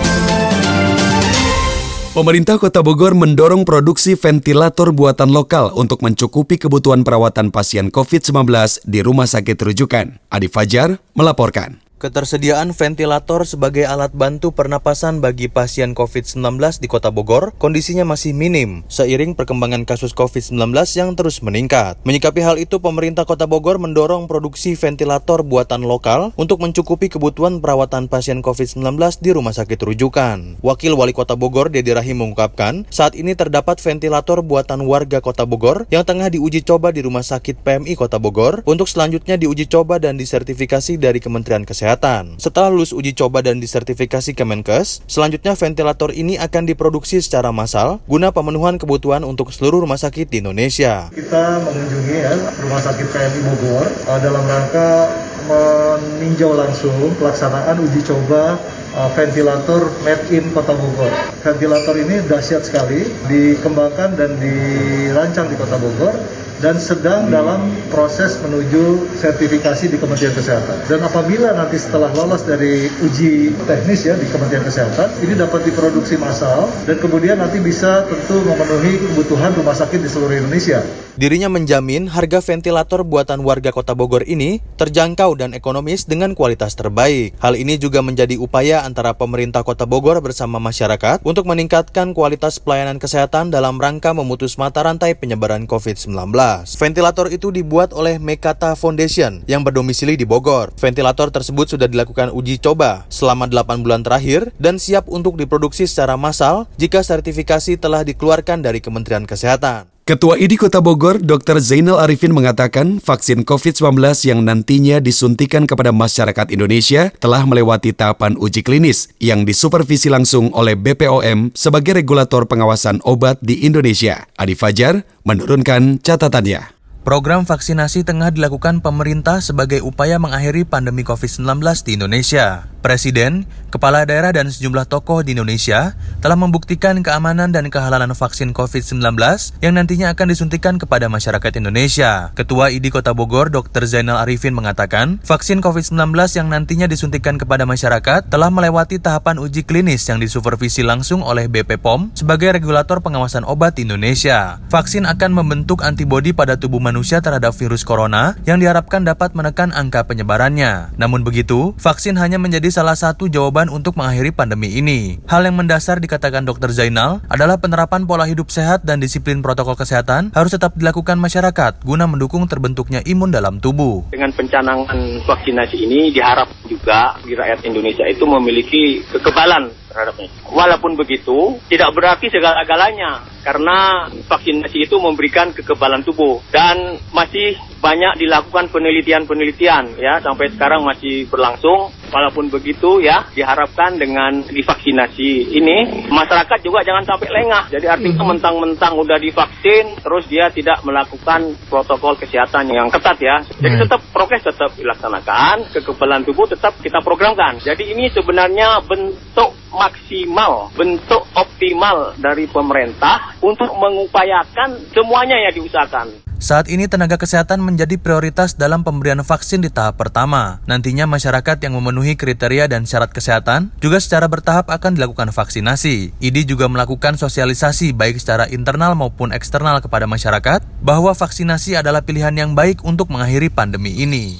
Pemerintah 2.11 2.59
Kota 2.59 2.83
Bogor 2.83 3.15
mendorong 3.15 3.63
produksi 3.63 4.19
ventilator 4.19 4.91
buatan 4.91 5.31
lokal 5.31 5.71
untuk 5.79 6.03
mencukupi 6.03 6.59
kebutuhan 6.59 7.07
perawatan 7.07 7.55
pasien 7.55 7.87
COVID-19 7.87 8.83
di 8.83 8.99
rumah 8.99 9.31
sakit 9.31 9.55
rujukan. 9.55 10.19
Adi 10.27 10.51
Fajar 10.51 10.99
melaporkan. 11.15 11.88
Ketersediaan 11.99 12.71
ventilator 12.71 13.43
sebagai 13.43 13.83
alat 13.83 14.15
bantu 14.15 14.55
pernapasan 14.55 15.19
bagi 15.19 15.51
pasien 15.51 15.91
COVID-19 15.91 16.79
di 16.79 16.87
Kota 16.87 17.11
Bogor 17.11 17.51
kondisinya 17.59 18.07
masih 18.07 18.31
minim 18.31 18.87
seiring 18.87 19.35
perkembangan 19.35 19.83
kasus 19.83 20.15
COVID-19 20.15 20.55
yang 20.95 21.19
terus 21.19 21.43
meningkat. 21.43 21.99
Menyikapi 22.07 22.39
hal 22.39 22.55
itu, 22.55 22.79
pemerintah 22.79 23.27
Kota 23.27 23.51
Bogor 23.51 23.83
mendorong 23.83 24.31
produksi 24.31 24.79
ventilator 24.79 25.43
buatan 25.43 25.83
lokal 25.83 26.31
untuk 26.39 26.63
mencukupi 26.63 27.11
kebutuhan 27.11 27.59
perawatan 27.59 28.07
pasien 28.07 28.39
COVID-19 28.39 28.79
di 29.19 29.35
rumah 29.35 29.51
sakit 29.51 29.83
rujukan. 29.83 30.63
Wakil 30.63 30.95
Wali 30.95 31.11
Kota 31.11 31.35
Bogor, 31.35 31.67
Dedi 31.67 31.91
Rahim 31.91 32.23
mengungkapkan, 32.23 32.87
saat 32.87 33.11
ini 33.19 33.35
terdapat 33.35 33.75
ventilator 33.83 34.39
buatan 34.39 34.87
warga 34.87 35.19
Kota 35.19 35.43
Bogor 35.43 35.83
yang 35.91 36.07
tengah 36.07 36.31
diuji 36.31 36.63
coba 36.63 36.95
di 36.95 37.03
Rumah 37.03 37.27
Sakit 37.27 37.59
PMI 37.59 37.99
Kota 37.99 38.23
Bogor 38.23 38.63
untuk 38.63 38.87
selanjutnya 38.87 39.35
diuji 39.35 39.67
coba 39.67 39.99
dan 39.99 40.15
disertifikasi 40.15 40.95
dari 40.95 41.19
Kementerian 41.19 41.67
Kesehatan. 41.67 41.88
Kesehatan. 41.89 42.37
Setelah 42.37 42.69
lulus 42.69 42.93
uji 42.93 43.17
coba 43.17 43.41
dan 43.41 43.57
disertifikasi 43.57 44.37
Kemenkes, 44.37 45.01
selanjutnya 45.09 45.57
ventilator 45.57 46.13
ini 46.13 46.37
akan 46.37 46.69
diproduksi 46.69 47.17
secara 47.17 47.49
massal 47.49 47.97
guna 48.05 48.29
pemenuhan 48.29 48.77
kebutuhan 48.77 49.25
untuk 49.25 49.49
seluruh 49.49 49.81
rumah 49.81 49.97
sakit 49.97 50.29
di 50.29 50.37
Indonesia. 50.37 51.09
Kita 51.09 51.65
mengunjungi 51.65 52.13
ya 52.13 52.37
rumah 52.61 52.77
sakit 52.77 53.09
PMI 53.09 53.41
Bogor 53.41 53.89
uh, 54.05 54.19
dalam 54.21 54.45
rangka 54.45 55.09
meninjau 55.49 56.53
langsung 56.53 57.09
pelaksanaan 57.17 57.81
uji 57.81 58.05
coba 58.05 58.61
uh, 58.93 59.09
ventilator 59.17 59.89
made 60.05 60.29
in 60.29 60.45
Kota 60.53 60.77
Bogor. 60.77 61.09
Ventilator 61.41 61.97
ini 62.05 62.21
dahsyat 62.29 62.69
sekali, 62.69 63.01
dikembangkan 63.25 64.13
dan 64.13 64.37
dirancang 64.37 65.49
di 65.49 65.57
Kota 65.57 65.81
Bogor 65.81 66.13
dan 66.59 66.75
sedang 66.77 67.31
dalam 67.31 67.71
proses 67.87 68.35
menuju 68.43 69.15
sertifikasi 69.15 69.91
di 69.91 69.97
Kementerian 69.97 70.35
Kesehatan. 70.35 70.85
Dan 70.91 70.99
apabila 71.03 71.55
nanti 71.55 71.79
setelah 71.79 72.11
lolos 72.11 72.43
dari 72.43 72.91
uji 73.03 73.55
teknis 73.63 74.03
ya 74.03 74.19
di 74.19 74.27
Kementerian 74.27 74.67
Kesehatan, 74.67 75.23
ini 75.23 75.39
dapat 75.39 75.63
diproduksi 75.67 76.19
massal 76.19 76.67
dan 76.83 76.99
kemudian 76.99 77.39
nanti 77.39 77.63
bisa 77.63 78.05
tentu 78.07 78.43
memenuhi 78.43 78.99
kebutuhan 79.11 79.55
rumah 79.55 79.75
sakit 79.75 80.03
di 80.03 80.09
seluruh 80.11 80.35
Indonesia. 80.35 81.08
Dirinya 81.19 81.51
menjamin 81.51 82.07
harga 82.07 82.39
ventilator 82.39 83.03
buatan 83.03 83.43
warga 83.43 83.75
Kota 83.75 83.91
Bogor 83.91 84.23
ini 84.23 84.63
terjangkau 84.79 85.35
dan 85.35 85.51
ekonomis 85.51 86.07
dengan 86.07 86.31
kualitas 86.31 86.79
terbaik. 86.79 87.35
Hal 87.43 87.59
ini 87.59 87.75
juga 87.75 87.99
menjadi 87.99 88.39
upaya 88.39 88.87
antara 88.87 89.11
pemerintah 89.11 89.67
Kota 89.67 89.83
Bogor 89.83 90.23
bersama 90.23 90.63
masyarakat 90.63 91.19
untuk 91.27 91.43
meningkatkan 91.43 92.15
kualitas 92.15 92.63
pelayanan 92.63 93.03
kesehatan 93.03 93.51
dalam 93.51 93.83
rangka 93.83 94.15
memutus 94.15 94.55
mata 94.55 94.79
rantai 94.79 95.11
penyebaran 95.11 95.67
COVID-19. 95.67 96.31
Ventilator 96.79 97.27
itu 97.35 97.51
dibuat 97.51 97.91
oleh 97.91 98.15
Mekata 98.15 98.79
Foundation 98.79 99.43
yang 99.43 99.67
berdomisili 99.67 100.15
di 100.15 100.23
Bogor. 100.23 100.71
Ventilator 100.79 101.35
tersebut 101.35 101.67
sudah 101.75 101.91
dilakukan 101.91 102.31
uji 102.31 102.63
coba 102.63 103.03
selama 103.11 103.43
8 103.51 103.83
bulan 103.83 104.07
terakhir 104.07 104.55
dan 104.55 104.79
siap 104.79 105.11
untuk 105.11 105.35
diproduksi 105.35 105.83
secara 105.83 106.15
massal 106.15 106.71
jika 106.79 107.03
sertifikasi 107.03 107.75
telah 107.75 108.07
dikeluarkan 108.07 108.63
dari 108.63 108.79
Kementerian 108.79 109.27
Kesehatan. 109.27 109.98
Ketua 110.09 110.41
IDI 110.41 110.57
Kota 110.57 110.81
Bogor, 110.81 111.21
Dr. 111.21 111.61
Zainal 111.61 112.01
Arifin 112.01 112.33
mengatakan 112.33 112.97
vaksin 112.97 113.45
COVID-19 113.45 114.01
yang 114.25 114.41
nantinya 114.41 114.97
disuntikan 114.97 115.69
kepada 115.69 115.93
masyarakat 115.93 116.49
Indonesia 116.49 117.13
telah 117.21 117.45
melewati 117.45 117.93
tahapan 117.93 118.33
uji 118.33 118.65
klinis 118.65 119.13
yang 119.21 119.45
disupervisi 119.45 120.09
langsung 120.09 120.49
oleh 120.57 120.73
BPOM 120.73 121.53
sebagai 121.53 121.93
regulator 121.93 122.49
pengawasan 122.49 123.05
obat 123.05 123.37
di 123.45 123.61
Indonesia. 123.61 124.25
Adi 124.33 124.57
Fajar 124.57 125.05
menurunkan 125.29 126.01
catatannya. 126.01 126.78
Program 127.09 127.41
vaksinasi 127.41 128.05
tengah 128.05 128.29
dilakukan 128.29 128.85
pemerintah 128.85 129.41
sebagai 129.41 129.81
upaya 129.81 130.21
mengakhiri 130.21 130.61
pandemi 130.61 131.01
COVID-19 131.01 131.57
di 131.81 131.97
Indonesia. 131.97 132.69
Presiden, 132.85 133.49
kepala 133.73 134.07
daerah 134.07 134.31
dan 134.31 134.47
sejumlah 134.47 134.87
tokoh 134.87 135.25
di 135.25 135.35
Indonesia 135.35 135.97
telah 136.21 136.37
membuktikan 136.39 137.01
keamanan 137.01 137.49
dan 137.51 137.67
kehalalan 137.73 138.13
vaksin 138.13 138.53
COVID-19 138.55 139.19
yang 139.59 139.73
nantinya 139.75 140.13
akan 140.13 140.27
disuntikan 140.31 140.77
kepada 140.77 141.09
masyarakat 141.09 141.59
Indonesia. 141.59 142.31
Ketua 142.37 142.69
ID 142.71 142.93
Kota 142.93 143.17
Bogor, 143.17 143.49
Dr. 143.51 143.89
Zainal 143.89 144.21
Arifin 144.21 144.53
mengatakan, 144.53 145.17
vaksin 145.25 145.65
COVID-19 145.65 146.13
yang 146.37 146.47
nantinya 146.53 146.85
disuntikan 146.87 147.41
kepada 147.41 147.65
masyarakat 147.65 148.29
telah 148.29 148.53
melewati 148.53 149.01
tahapan 149.01 149.41
uji 149.41 149.65
klinis 149.65 150.05
yang 150.07 150.21
disupervisi 150.21 150.85
langsung 150.85 151.25
oleh 151.25 151.49
BP 151.49 151.81
POM 151.81 152.13
sebagai 152.13 152.53
regulator 152.53 153.01
pengawasan 153.01 153.49
obat 153.49 153.75
di 153.75 153.89
Indonesia. 153.89 154.61
Vaksin 154.71 155.03
akan 155.03 155.35
membentuk 155.35 155.83
antibodi 155.83 156.37
pada 156.37 156.55
tubuh 156.55 156.79
manusia 156.79 156.98
terhadap 157.01 157.55
virus 157.55 157.87
corona 157.87 158.35
yang 158.43 158.59
diharapkan 158.59 159.07
dapat 159.07 159.31
menekan 159.31 159.71
angka 159.71 160.03
penyebarannya. 160.03 160.91
Namun 160.99 161.23
begitu, 161.23 161.71
vaksin 161.79 162.19
hanya 162.19 162.35
menjadi 162.35 162.67
salah 162.67 162.99
satu 162.99 163.31
jawaban 163.31 163.71
untuk 163.71 163.95
mengakhiri 163.95 164.35
pandemi 164.35 164.75
ini. 164.75 165.23
Hal 165.31 165.47
yang 165.47 165.55
mendasar 165.55 166.03
dikatakan 166.03 166.43
Dr. 166.43 166.75
Zainal 166.75 167.23
adalah 167.31 167.55
penerapan 167.63 168.03
pola 168.03 168.27
hidup 168.27 168.51
sehat 168.51 168.83
dan 168.83 168.99
disiplin 168.99 169.39
protokol 169.39 169.79
kesehatan 169.79 170.35
harus 170.35 170.51
tetap 170.51 170.75
dilakukan 170.75 171.15
masyarakat 171.15 171.87
guna 171.87 172.03
mendukung 172.03 172.43
terbentuknya 172.51 172.99
imun 173.07 173.31
dalam 173.31 173.63
tubuh. 173.63 174.11
Dengan 174.11 174.35
pencanangan 174.35 175.23
vaksinasi 175.23 175.77
ini 175.79 176.11
diharap 176.11 176.58
juga 176.69 177.17
di 177.25 177.33
rakyat 177.33 177.65
Indonesia 177.65 178.05
itu 178.05 178.23
memiliki 178.29 179.01
kekebalan 179.09 179.73
terhadapnya. 179.89 180.29
Walaupun 180.53 180.93
begitu, 180.93 181.57
tidak 181.65 181.89
berarti 181.97 182.29
segala-galanya 182.29 183.25
karena 183.41 184.05
vaksinasi 184.29 184.85
itu 184.85 184.95
memberikan 185.01 185.49
kekebalan 185.49 186.05
tubuh 186.05 186.39
dan 186.53 187.01
masih 187.09 187.57
banyak 187.81 188.21
dilakukan 188.21 188.69
penelitian-penelitian 188.69 189.97
ya 189.97 190.21
sampai 190.21 190.53
sekarang 190.53 190.85
masih 190.85 191.25
berlangsung. 191.27 191.89
Walaupun 192.09 192.49
begitu 192.49 192.99
ya 192.99 193.25
diharapkan 193.33 193.97
dengan 193.97 194.41
divaksinasi 194.45 195.53
ini 195.55 196.09
masyarakat 196.09 196.59
juga 196.65 196.81
jangan 196.83 197.05
sampai 197.05 197.29
lengah. 197.29 197.69
Jadi 197.69 197.85
artinya 197.85 198.23
mhm. 198.25 198.29
mentang-mentang 198.35 198.93
udah 198.97 199.17
divaksin 199.21 199.97
terus 200.01 200.25
dia 200.27 200.49
tidak 200.49 200.81
melakukan 200.83 201.53
protokol 201.69 202.17
kesehatan 202.17 202.69
yang 202.73 202.89
ketat 202.89 203.17
ya. 203.21 203.37
Jadi 203.45 203.75
hmm. 203.75 203.83
tetap 203.85 204.01
prokes 204.11 204.43
tetap 204.43 204.71
dilaksanakan, 204.75 205.69
kekebalan 205.71 206.25
tubuh 206.25 206.49
tetap 206.49 206.73
kita 206.81 206.99
programkan. 207.05 207.61
Jadi 207.61 207.93
ini 207.93 208.09
sebenarnya 208.09 208.81
bentuk 208.83 209.53
maksimal, 209.69 210.73
bentuk 210.73 211.23
optimal 211.37 212.17
dari 212.17 212.49
pemerintah 212.49 213.37
untuk 213.39 213.69
mengupayakan 213.77 214.89
semuanya 214.91 215.37
yang 215.37 215.53
diusahakan. 215.53 216.29
Saat 216.39 216.71
ini 216.71 216.87
tenaga 216.87 217.19
kesehatan 217.19 217.59
menjadi 217.59 217.99
prioritas 217.99 218.55
dalam 218.55 218.79
pemberian 218.79 219.19
vaksin 219.27 219.59
di 219.59 219.67
tahap 219.67 219.99
pertama. 219.99 220.63
Nantinya 220.71 221.03
masyarakat 221.03 221.59
yang 221.67 221.75
memenuhi 221.75 221.98
kriteria 222.15 222.71
dan 222.71 222.87
syarat 222.87 223.11
kesehatan 223.11 223.73
juga 223.83 223.99
secara 223.99 224.29
bertahap 224.31 224.71
akan 224.71 224.95
dilakukan 224.95 225.35
vaksinasi. 225.35 226.15
IDI 226.23 226.43
juga 226.47 226.69
melakukan 226.71 227.19
sosialisasi 227.19 227.91
baik 227.91 228.21
secara 228.21 228.47
internal 228.47 228.95
maupun 228.95 229.35
eksternal 229.35 229.83
kepada 229.83 230.07
masyarakat 230.07 230.63
bahwa 230.79 231.11
vaksinasi 231.11 231.79
adalah 231.79 232.05
pilihan 232.05 232.33
yang 232.33 232.51
baik 232.55 232.81
untuk 232.87 233.11
mengakhiri 233.11 233.51
pandemi 233.51 233.99
ini. 233.99 234.39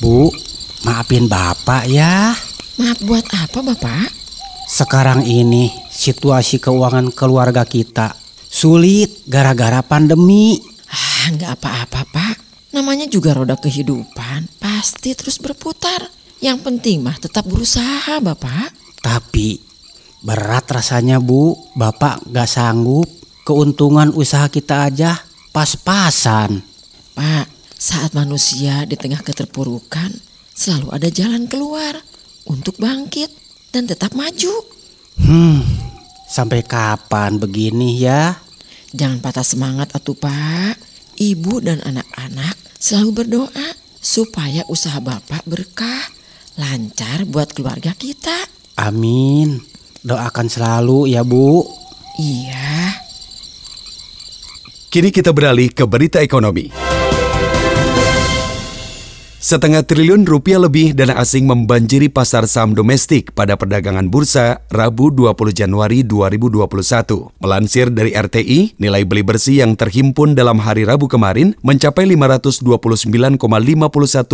Bu, 0.00 0.32
maafin 0.88 1.28
Bapak 1.28 1.84
ya. 1.90 2.32
Maaf 2.80 2.98
buat 3.04 3.26
apa 3.34 3.58
Bapak? 3.60 4.08
Sekarang 4.64 5.22
ini 5.28 5.68
situasi 5.92 6.56
keuangan 6.56 7.12
keluarga 7.12 7.68
kita 7.68 8.24
sulit 8.54 9.26
gara-gara 9.26 9.82
pandemi. 9.82 10.62
Ah, 10.86 11.26
nggak 11.34 11.58
apa-apa 11.58 12.00
pak. 12.06 12.36
Namanya 12.70 13.10
juga 13.10 13.34
roda 13.34 13.58
kehidupan. 13.58 14.46
Pasti 14.62 15.10
terus 15.18 15.42
berputar. 15.42 16.06
Yang 16.44 16.58
penting 16.60 17.00
mah 17.00 17.16
tetap 17.16 17.48
berusaha 17.48 18.20
bapak. 18.20 18.68
Tapi 19.00 19.56
berat 20.20 20.68
rasanya 20.68 21.16
bu. 21.16 21.56
Bapak 21.72 22.28
nggak 22.28 22.44
sanggup. 22.44 23.08
Keuntungan 23.48 24.12
usaha 24.12 24.44
kita 24.52 24.92
aja 24.92 25.16
pas-pasan. 25.56 26.60
Pak, 27.16 27.48
saat 27.80 28.12
manusia 28.12 28.84
di 28.84 28.96
tengah 28.96 29.24
keterpurukan, 29.24 30.12
selalu 30.52 30.88
ada 30.92 31.08
jalan 31.08 31.48
keluar 31.48 31.96
untuk 32.44 32.76
bangkit 32.76 33.32
dan 33.72 33.88
tetap 33.88 34.12
maju. 34.12 34.52
Hmm, 35.20 35.64
sampai 36.28 36.60
kapan 36.60 37.40
begini 37.40 38.00
ya? 38.04 38.36
Jangan 38.92 39.20
patah 39.24 39.44
semangat 39.44 39.96
atuh 39.96 40.16
pak. 40.16 40.76
Ibu 41.14 41.62
dan 41.62 41.80
anak-anak 41.84 42.56
selalu 42.76 43.10
berdoa 43.24 43.68
supaya 44.00 44.66
usaha 44.68 44.98
bapak 45.00 45.42
berkah, 45.46 46.13
lancar 46.58 47.26
buat 47.26 47.50
keluarga 47.50 47.94
kita. 47.94 48.34
Amin. 48.78 49.58
Doakan 50.04 50.46
selalu 50.50 51.10
ya 51.14 51.22
bu. 51.24 51.64
Iya. 52.20 52.94
Kini 54.90 55.10
kita 55.10 55.34
beralih 55.34 55.74
ke 55.74 55.82
berita 55.90 56.22
ekonomi. 56.22 56.93
Setengah 59.44 59.84
triliun 59.84 60.24
rupiah 60.24 60.56
lebih 60.56 60.96
dana 60.96 61.20
asing 61.20 61.44
membanjiri 61.44 62.08
pasar 62.08 62.48
saham 62.48 62.72
domestik 62.72 63.36
pada 63.36 63.60
perdagangan 63.60 64.08
bursa 64.08 64.64
Rabu 64.72 65.12
20 65.12 65.52
Januari 65.52 66.00
2021. 66.00 66.64
Melansir 67.44 67.92
dari 67.92 68.16
RTI, 68.16 68.80
nilai 68.80 69.04
beli 69.04 69.20
bersih 69.20 69.60
yang 69.60 69.76
terhimpun 69.76 70.32
dalam 70.32 70.64
hari 70.64 70.88
Rabu 70.88 71.12
kemarin 71.12 71.52
mencapai 71.60 72.08
529,51 72.08 73.36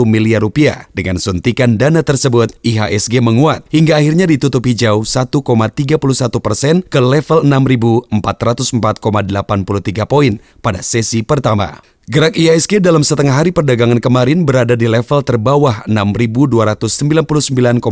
miliar 0.07 0.46
rupiah. 0.46 0.87
Dengan 0.94 1.18
suntikan 1.18 1.75
dana 1.75 2.07
tersebut, 2.07 2.55
IHSG 2.62 3.18
menguat 3.18 3.66
hingga 3.75 3.99
akhirnya 3.99 4.31
ditutup 4.31 4.62
hijau 4.62 5.03
1,31 5.03 5.99
persen 6.38 6.87
ke 6.87 7.03
level 7.03 7.42
6.404,83 8.14 10.07
poin 10.07 10.38
pada 10.62 10.79
sesi 10.87 11.27
pertama. 11.27 11.83
Gerak 12.09 12.33
IISG 12.33 12.81
dalam 12.81 13.05
setengah 13.05 13.37
hari 13.37 13.53
perdagangan 13.53 14.01
kemarin 14.01 14.49
berada 14.49 14.73
di 14.73 14.89
level 14.89 15.21
terbawah 15.21 15.85
6.299,39 15.85 17.85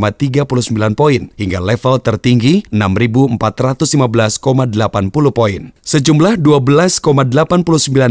poin 0.96 1.28
hingga 1.36 1.60
level 1.60 2.00
tertinggi 2.00 2.64
6.415,80 2.72 3.36
poin. 5.28 5.60
Sejumlah 5.84 6.40
12,89 6.40 7.04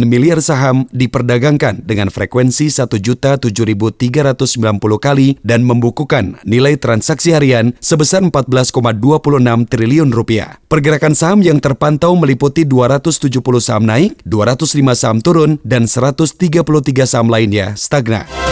miliar 0.06 0.38
saham 0.38 0.86
diperdagangkan 0.94 1.82
dengan 1.82 2.14
frekuensi 2.14 2.70
1.7390 2.70 3.98
kali 5.02 5.42
dan 5.42 5.66
membukukan 5.66 6.38
nilai 6.46 6.78
transaksi 6.78 7.34
harian 7.34 7.74
sebesar 7.82 8.22
14,26 8.22 8.70
triliun 9.66 10.14
rupiah. 10.14 10.62
Pergerakan 10.70 11.18
saham 11.18 11.42
yang 11.42 11.58
terpantau 11.58 12.14
meliputi 12.14 12.70
270 12.70 13.34
saham 13.60 13.84
naik, 13.88 14.20
205 14.30 14.94
saham 14.94 15.24
turun, 15.24 15.58
dan 15.64 15.87
133 15.88 17.08
saham 17.08 17.32
lainnya 17.32 17.73
stagnan. 17.80 18.47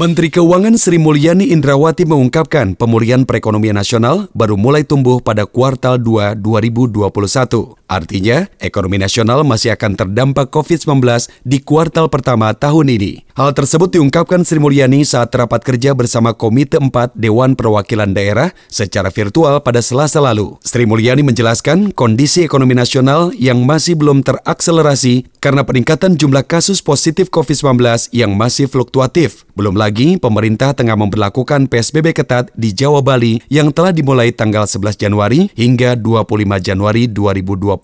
Menteri 0.00 0.32
Keuangan 0.32 0.80
Sri 0.80 0.96
Mulyani 0.96 1.52
Indrawati 1.52 2.08
mengungkapkan 2.08 2.72
pemulihan 2.72 3.28
perekonomian 3.28 3.76
nasional 3.76 4.32
baru 4.32 4.56
mulai 4.56 4.80
tumbuh 4.80 5.20
pada 5.20 5.44
kuartal 5.44 6.00
2 6.00 6.40
2021. 6.40 7.76
Artinya, 7.84 8.48
ekonomi 8.62 8.96
nasional 8.96 9.44
masih 9.44 9.76
akan 9.76 10.00
terdampak 10.00 10.48
COVID-19 10.54 11.04
di 11.44 11.58
kuartal 11.60 12.06
pertama 12.08 12.54
tahun 12.54 12.96
ini. 12.96 13.28
Hal 13.34 13.50
tersebut 13.50 13.90
diungkapkan 13.90 14.46
Sri 14.46 14.62
Mulyani 14.62 15.02
saat 15.02 15.34
rapat 15.34 15.66
kerja 15.66 15.90
bersama 15.90 16.30
Komite 16.32 16.78
4 16.78 17.18
Dewan 17.18 17.58
Perwakilan 17.58 18.14
Daerah 18.14 18.54
secara 18.70 19.10
virtual 19.10 19.58
pada 19.60 19.82
Selasa 19.82 20.22
lalu. 20.22 20.54
Sri 20.62 20.86
Mulyani 20.86 21.26
menjelaskan 21.26 21.90
kondisi 21.90 22.46
ekonomi 22.46 22.78
nasional 22.78 23.34
yang 23.34 23.66
masih 23.66 23.98
belum 23.98 24.22
terakselerasi 24.22 25.26
karena 25.42 25.66
peningkatan 25.66 26.14
jumlah 26.14 26.46
kasus 26.46 26.78
positif 26.78 27.26
COVID-19 27.34 28.14
yang 28.14 28.38
masih 28.38 28.70
fluktuatif. 28.70 29.42
Belum 29.58 29.74
lagi, 29.74 29.89
pemerintah 29.92 30.70
tengah 30.72 30.94
memperlakukan 30.94 31.66
PSBB 31.66 32.14
ketat 32.14 32.48
di 32.54 32.70
Jawa 32.70 33.02
Bali 33.02 33.42
yang 33.50 33.74
telah 33.74 33.90
dimulai 33.90 34.30
tanggal 34.30 34.64
11 34.64 34.96
Januari 34.96 35.50
hingga 35.58 35.98
25 35.98 36.62
Januari 36.62 37.10
2021 37.10 37.76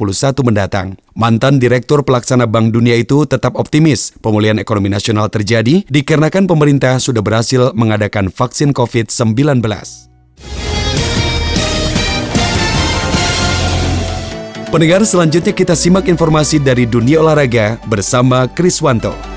mendatang. 0.46 0.94
Mantan 1.18 1.58
Direktur 1.58 2.06
Pelaksana 2.06 2.46
Bank 2.46 2.70
Dunia 2.70 2.94
itu 2.94 3.26
tetap 3.26 3.58
optimis 3.58 4.14
pemulihan 4.22 4.56
ekonomi 4.62 4.88
nasional 4.88 5.26
terjadi 5.26 5.82
dikarenakan 5.90 6.46
pemerintah 6.46 7.02
sudah 7.02 7.20
berhasil 7.20 7.74
mengadakan 7.74 8.30
vaksin 8.30 8.70
COVID-19. 8.70 9.60
Pendengar 14.66 15.06
selanjutnya 15.06 15.54
kita 15.54 15.72
simak 15.72 16.10
informasi 16.10 16.60
dari 16.60 16.84
dunia 16.84 17.22
olahraga 17.22 17.80
bersama 17.88 18.44
Kriswanto. 18.50 19.35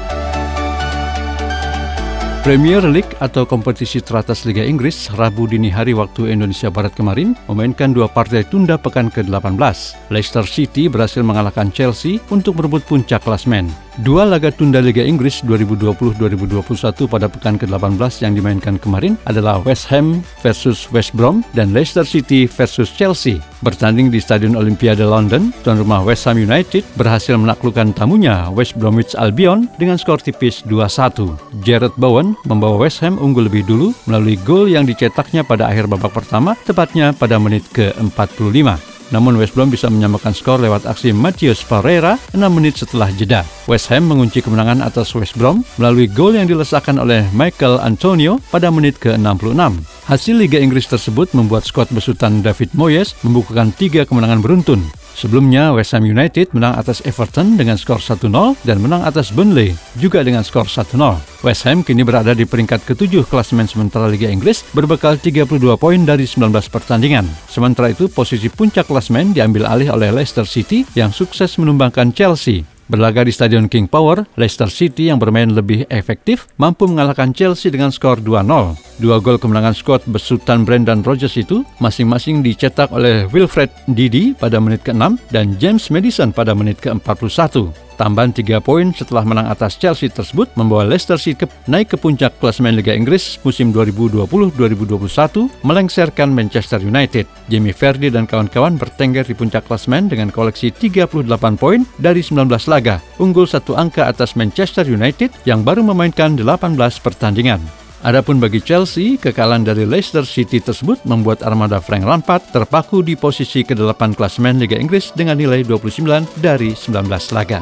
Premier 2.40 2.80
League 2.88 3.20
atau 3.20 3.44
kompetisi 3.44 4.00
teratas 4.00 4.48
Liga 4.48 4.64
Inggris 4.64 5.12
Rabu 5.12 5.44
dini 5.44 5.68
hari 5.68 5.92
waktu 5.92 6.32
Indonesia 6.32 6.72
Barat 6.72 6.96
kemarin 6.96 7.36
memainkan 7.52 7.92
dua 7.92 8.08
partai 8.08 8.48
tunda 8.48 8.80
pekan 8.80 9.12
ke-18. 9.12 9.60
Leicester 10.08 10.48
City 10.48 10.88
berhasil 10.88 11.20
mengalahkan 11.20 11.68
Chelsea 11.76 12.24
untuk 12.32 12.56
merebut 12.56 12.80
puncak 12.88 13.28
klasmen. 13.28 13.68
Dua 14.00 14.24
laga 14.24 14.48
tunda 14.48 14.80
Liga 14.80 15.04
Inggris 15.04 15.44
2020-2021 15.44 16.64
pada 17.12 17.28
pekan 17.28 17.60
ke-18 17.60 18.24
yang 18.24 18.32
dimainkan 18.32 18.80
kemarin 18.80 19.20
adalah 19.28 19.60
West 19.68 19.92
Ham 19.92 20.24
versus 20.40 20.88
West 20.96 21.12
Brom 21.12 21.44
dan 21.52 21.76
Leicester 21.76 22.08
City 22.08 22.48
versus 22.48 22.88
Chelsea. 22.96 23.44
Bertanding 23.60 24.08
di 24.08 24.24
Stadion 24.24 24.56
Olimpiade 24.56 25.04
London, 25.04 25.52
tuan 25.68 25.84
rumah 25.84 26.00
West 26.00 26.24
Ham 26.32 26.40
United 26.40 26.88
berhasil 26.96 27.36
menaklukkan 27.36 27.92
tamunya 27.92 28.48
West 28.56 28.80
Bromwich 28.80 29.20
Albion 29.20 29.68
dengan 29.76 30.00
skor 30.00 30.24
tipis 30.24 30.64
2-1. 30.64 31.36
Jared 31.68 31.92
Bowen 32.00 32.40
membawa 32.48 32.88
West 32.88 33.04
Ham 33.04 33.20
unggul 33.20 33.52
lebih 33.52 33.68
dulu 33.68 33.92
melalui 34.08 34.40
gol 34.48 34.72
yang 34.72 34.88
dicetaknya 34.88 35.44
pada 35.44 35.68
akhir 35.68 35.92
babak 35.92 36.16
pertama, 36.16 36.56
tepatnya 36.64 37.12
pada 37.12 37.36
menit 37.36 37.68
ke-45. 37.76 38.99
Namun 39.10 39.38
West 39.42 39.58
Brom 39.58 39.74
bisa 39.74 39.90
menyamakan 39.90 40.34
skor 40.34 40.62
lewat 40.62 40.86
aksi 40.86 41.10
Matthias 41.14 41.66
Pereira 41.66 42.22
6 42.34 42.40
menit 42.54 42.78
setelah 42.78 43.10
jeda. 43.14 43.42
West 43.66 43.90
Ham 43.90 44.06
mengunci 44.06 44.42
kemenangan 44.46 44.86
atas 44.86 45.14
West 45.18 45.34
Brom 45.38 45.66
melalui 45.82 46.06
gol 46.06 46.38
yang 46.38 46.46
dilesakan 46.46 47.02
oleh 47.02 47.26
Michael 47.34 47.82
Antonio 47.82 48.38
pada 48.54 48.70
menit 48.70 49.02
ke-66. 49.02 49.82
Hasil 50.10 50.36
Liga 50.38 50.58
Inggris 50.62 50.90
tersebut 50.90 51.34
membuat 51.38 51.66
skuad 51.66 51.90
besutan 51.94 52.42
David 52.42 52.74
Moyes 52.78 53.18
membukukan 53.26 53.74
tiga 53.78 54.06
kemenangan 54.06 54.42
beruntun. 54.42 54.82
Sebelumnya, 55.20 55.76
West 55.76 55.92
Ham 55.92 56.08
United 56.08 56.56
menang 56.56 56.80
atas 56.80 57.04
Everton 57.04 57.60
dengan 57.60 57.76
skor 57.76 58.00
1-0 58.00 58.32
dan 58.64 58.80
menang 58.80 59.04
atas 59.04 59.36
Burnley 59.36 59.76
juga 60.00 60.24
dengan 60.24 60.48
skor 60.48 60.64
1-0. 60.64 60.96
West 61.44 61.68
Ham 61.68 61.84
kini 61.84 62.08
berada 62.08 62.32
di 62.32 62.48
peringkat 62.48 62.88
ketujuh 62.88 63.28
klasemen 63.28 63.68
sementara 63.68 64.08
Liga 64.08 64.32
Inggris 64.32 64.64
berbekal 64.72 65.20
32 65.20 65.60
poin 65.76 66.00
dari 66.08 66.24
19 66.24 66.56
pertandingan. 66.72 67.28
Sementara 67.52 67.92
itu, 67.92 68.08
posisi 68.08 68.48
puncak 68.48 68.88
klasemen 68.88 69.36
diambil 69.36 69.68
alih 69.68 69.92
oleh 69.92 70.08
Leicester 70.08 70.48
City 70.48 70.88
yang 70.96 71.12
sukses 71.12 71.52
menumbangkan 71.60 72.16
Chelsea 72.16 72.64
Berlaga 72.90 73.22
di 73.22 73.30
Stadion 73.30 73.70
King 73.70 73.86
Power, 73.86 74.26
Leicester 74.34 74.66
City 74.66 75.14
yang 75.14 75.22
bermain 75.22 75.46
lebih 75.46 75.86
efektif 75.94 76.50
mampu 76.58 76.90
mengalahkan 76.90 77.38
Chelsea 77.38 77.70
dengan 77.70 77.94
skor 77.94 78.18
2-0. 78.18 78.89
Dua 79.00 79.16
gol 79.24 79.40
kemenangan 79.40 79.72
skuad 79.72 80.04
besutan 80.12 80.68
Brendan 80.68 81.08
Rodgers 81.08 81.40
itu 81.40 81.64
masing-masing 81.80 82.44
dicetak 82.44 82.92
oleh 82.92 83.32
Wilfred 83.32 83.72
Didi 83.88 84.36
pada 84.36 84.60
menit 84.60 84.84
ke-6 84.84 85.16
dan 85.32 85.56
James 85.56 85.88
Madison 85.88 86.36
pada 86.36 86.52
menit 86.52 86.84
ke-41. 86.84 87.72
Tambahan 87.96 88.36
3 88.36 88.60
poin 88.60 88.92
setelah 88.92 89.24
menang 89.24 89.48
atas 89.48 89.80
Chelsea 89.80 90.12
tersebut 90.12 90.52
membawa 90.60 90.84
Leicester 90.84 91.16
City 91.16 91.48
naik 91.72 91.96
ke 91.96 91.98
puncak 92.00 92.36
klasemen 92.44 92.76
Liga 92.76 92.92
Inggris 92.92 93.40
musim 93.48 93.72
2020-2021 93.72 95.48
melengsarkan 95.64 96.28
Manchester 96.36 96.84
United. 96.84 97.24
Jamie 97.48 97.72
Vardy 97.72 98.12
dan 98.12 98.28
kawan-kawan 98.28 98.76
bertengger 98.76 99.24
di 99.24 99.32
puncak 99.32 99.64
klasemen 99.64 100.12
dengan 100.12 100.28
koleksi 100.28 100.76
38 100.76 101.24
poin 101.56 101.88
dari 102.04 102.20
19 102.20 102.52
laga, 102.68 103.00
unggul 103.16 103.48
satu 103.48 103.80
angka 103.80 104.12
atas 104.12 104.36
Manchester 104.36 104.84
United 104.84 105.32
yang 105.48 105.64
baru 105.64 105.88
memainkan 105.88 106.36
18 106.36 106.76
pertandingan. 107.00 107.79
Adapun 108.00 108.40
bagi 108.40 108.64
Chelsea, 108.64 109.20
kekalahan 109.20 109.68
dari 109.68 109.84
Leicester 109.84 110.24
City 110.24 110.64
tersebut 110.64 111.04
membuat 111.04 111.44
armada 111.44 111.84
Frank 111.84 112.08
Lampard 112.08 112.40
terpaku 112.48 113.04
di 113.04 113.20
posisi 113.20 113.60
ke-8 113.68 114.16
klasemen 114.16 114.56
Liga 114.56 114.80
Inggris 114.80 115.12
dengan 115.12 115.36
nilai 115.36 115.68
29 115.68 116.08
dari 116.40 116.72
19 116.72 116.96
laga. 117.36 117.60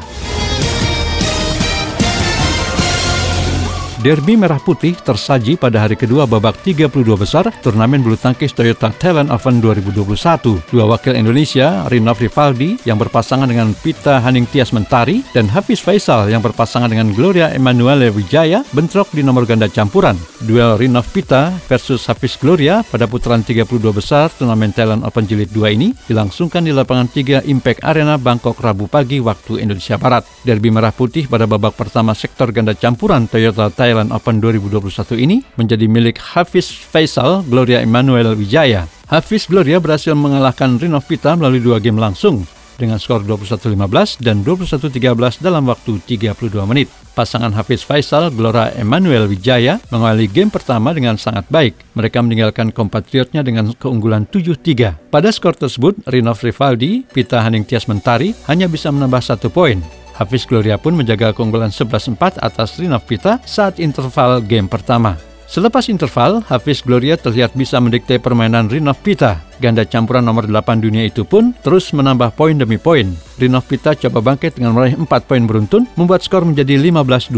Derby 3.97 4.38
Merah 4.38 4.62
Putih 4.62 4.93
tersaji 4.93 5.57
pada 5.57 5.81
hari 5.81 5.97
kedua 5.97 6.29
babak 6.29 6.62
32 6.62 7.01
besar 7.17 7.49
turnamen 7.65 8.05
bulu 8.05 8.13
tangkis 8.13 8.53
Toyota 8.53 8.93
Thailand 8.93 9.33
Open 9.33 9.57
2021. 9.57 10.69
Dua 10.69 10.86
wakil 10.86 11.17
Indonesia, 11.17 11.81
Rinov 11.89 12.21
Rivaldi 12.21 12.77
yang 12.86 13.01
berpasangan 13.01 13.49
dengan 13.49 13.73
Pita 13.73 14.21
Haning 14.21 14.45
Tias 14.53 14.69
Mentari 14.69 15.25
dan 15.33 15.49
Hafiz 15.49 15.81
Faisal 15.81 16.29
yang 16.29 16.45
berpasangan 16.45 16.93
dengan 16.93 17.10
Gloria 17.10 17.49
Emanuele 17.49 18.13
Wijaya 18.13 18.62
bentrok 18.69 19.10
di 19.17 19.25
nomor 19.25 19.49
ganda 19.49 19.65
campuran. 19.65 20.13
Duel 20.45 20.77
Rinov 20.77 21.10
Pita 21.10 21.49
versus 21.65 22.05
Hafiz 22.05 22.38
Gloria 22.38 22.86
pada 22.86 23.10
putaran 23.10 23.41
32 23.41 23.65
besar 23.89 24.29
turnamen 24.29 24.77
Thailand 24.77 25.10
Open 25.10 25.25
Jilid 25.25 25.49
2 25.49 25.73
ini 25.73 25.97
dilangsungkan 26.05 26.62
di 26.62 26.69
lapangan 26.69 27.10
3 27.10 27.49
Impact 27.49 27.81
Arena 27.81 28.21
Bangkok 28.21 28.62
Rabu 28.62 28.86
pagi 28.86 29.17
waktu 29.17 29.57
Indonesia 29.57 29.97
Barat. 29.97 30.21
Derby 30.45 30.69
Merah 30.69 30.93
Putih 30.93 31.25
pada 31.25 31.49
babak 31.49 31.73
pertama 31.73 32.13
sektor 32.13 32.53
ganda 32.53 32.77
campuran 32.77 33.25
Toyota 33.25 33.73
Thailand 33.73 33.87
Thailand 33.88 34.12
Open 34.12 34.43
2021 34.43 35.15
ini 35.15 35.47
menjadi 35.56 35.88
milik 35.88 36.19
Hafiz 36.19 36.67
Faisal 36.67 37.39
Gloria 37.47 37.80
Emmanuel 37.80 38.36
Wijaya. 38.36 38.84
Hafiz 39.08 39.47
Gloria 39.47 39.80
berhasil 39.80 40.12
mengalahkan 40.12 40.76
Rino 40.76 41.00
Pita 41.00 41.39
melalui 41.39 41.63
dua 41.63 41.80
game 41.80 41.95
langsung 41.95 42.43
dengan 42.76 43.00
skor 43.00 43.23
21-15 43.23 44.19
dan 44.19 44.43
21-13 44.43 45.39
dalam 45.39 45.71
waktu 45.71 46.04
32 46.04 46.36
menit. 46.67 46.91
Pasangan 47.15 47.56
Hafiz 47.56 47.82
Faisal, 47.82 48.28
Gloria 48.30 48.76
Emmanuel 48.76 49.32
Wijaya 49.32 49.80
mengawali 49.88 50.28
game 50.28 50.52
pertama 50.52 50.91
dengan 50.91 51.15
sangat 51.15 51.47
baik. 51.47 51.73
Mereka 51.95 52.19
meninggalkan 52.19 52.76
kompatriotnya 52.76 53.39
dengan 53.41 53.71
keunggulan 53.71 54.28
7-3. 54.28 55.10
Pada 55.10 55.32
skor 55.32 55.56
tersebut, 55.56 55.95
Rinov 56.12 56.43
Rivaldi, 56.43 57.08
Pita 57.08 57.39
Haning 57.39 57.63
Tias 57.63 57.88
Mentari 57.88 58.36
hanya 58.52 58.67
bisa 58.67 58.91
menambah 58.91 59.23
satu 59.23 59.47
poin. 59.47 59.80
Hafiz 60.17 60.49
Gloria 60.49 60.82
pun 60.82 60.97
menjaga 60.97 61.30
keunggulan 61.30 61.69
11-4 61.69 62.41
atas 62.41 62.73
Pita 63.06 63.38
saat 63.45 63.77
interval 63.77 64.41
game 64.41 64.65
pertama. 64.65 65.21
Selepas 65.47 65.88
interval, 65.88 66.43
Hafiz 66.51 66.84
Gloria 66.84 67.15
terlihat 67.15 67.56
bisa 67.56 67.80
mendikte 67.80 68.19
permainan 68.19 68.67
Rinov 68.67 68.99
Pita. 68.99 69.39
Ganda 69.63 69.88
campuran 69.88 70.27
nomor 70.27 70.43
8 70.43 70.84
dunia 70.84 71.08
itu 71.08 71.23
pun 71.23 71.56
terus 71.63 71.88
menambah 71.95 72.36
poin 72.36 72.51
demi 72.51 72.75
poin. 72.75 73.15
Rinov 73.39 73.63
Pita 73.63 73.95
coba 73.95 74.19
bangkit 74.19 74.60
dengan 74.60 74.75
meraih 74.75 74.99
4 74.99 75.08
poin 75.08 75.39
beruntun, 75.47 75.88
membuat 75.95 76.27
skor 76.27 76.43
menjadi 76.43 76.75
15-20. 76.75 77.32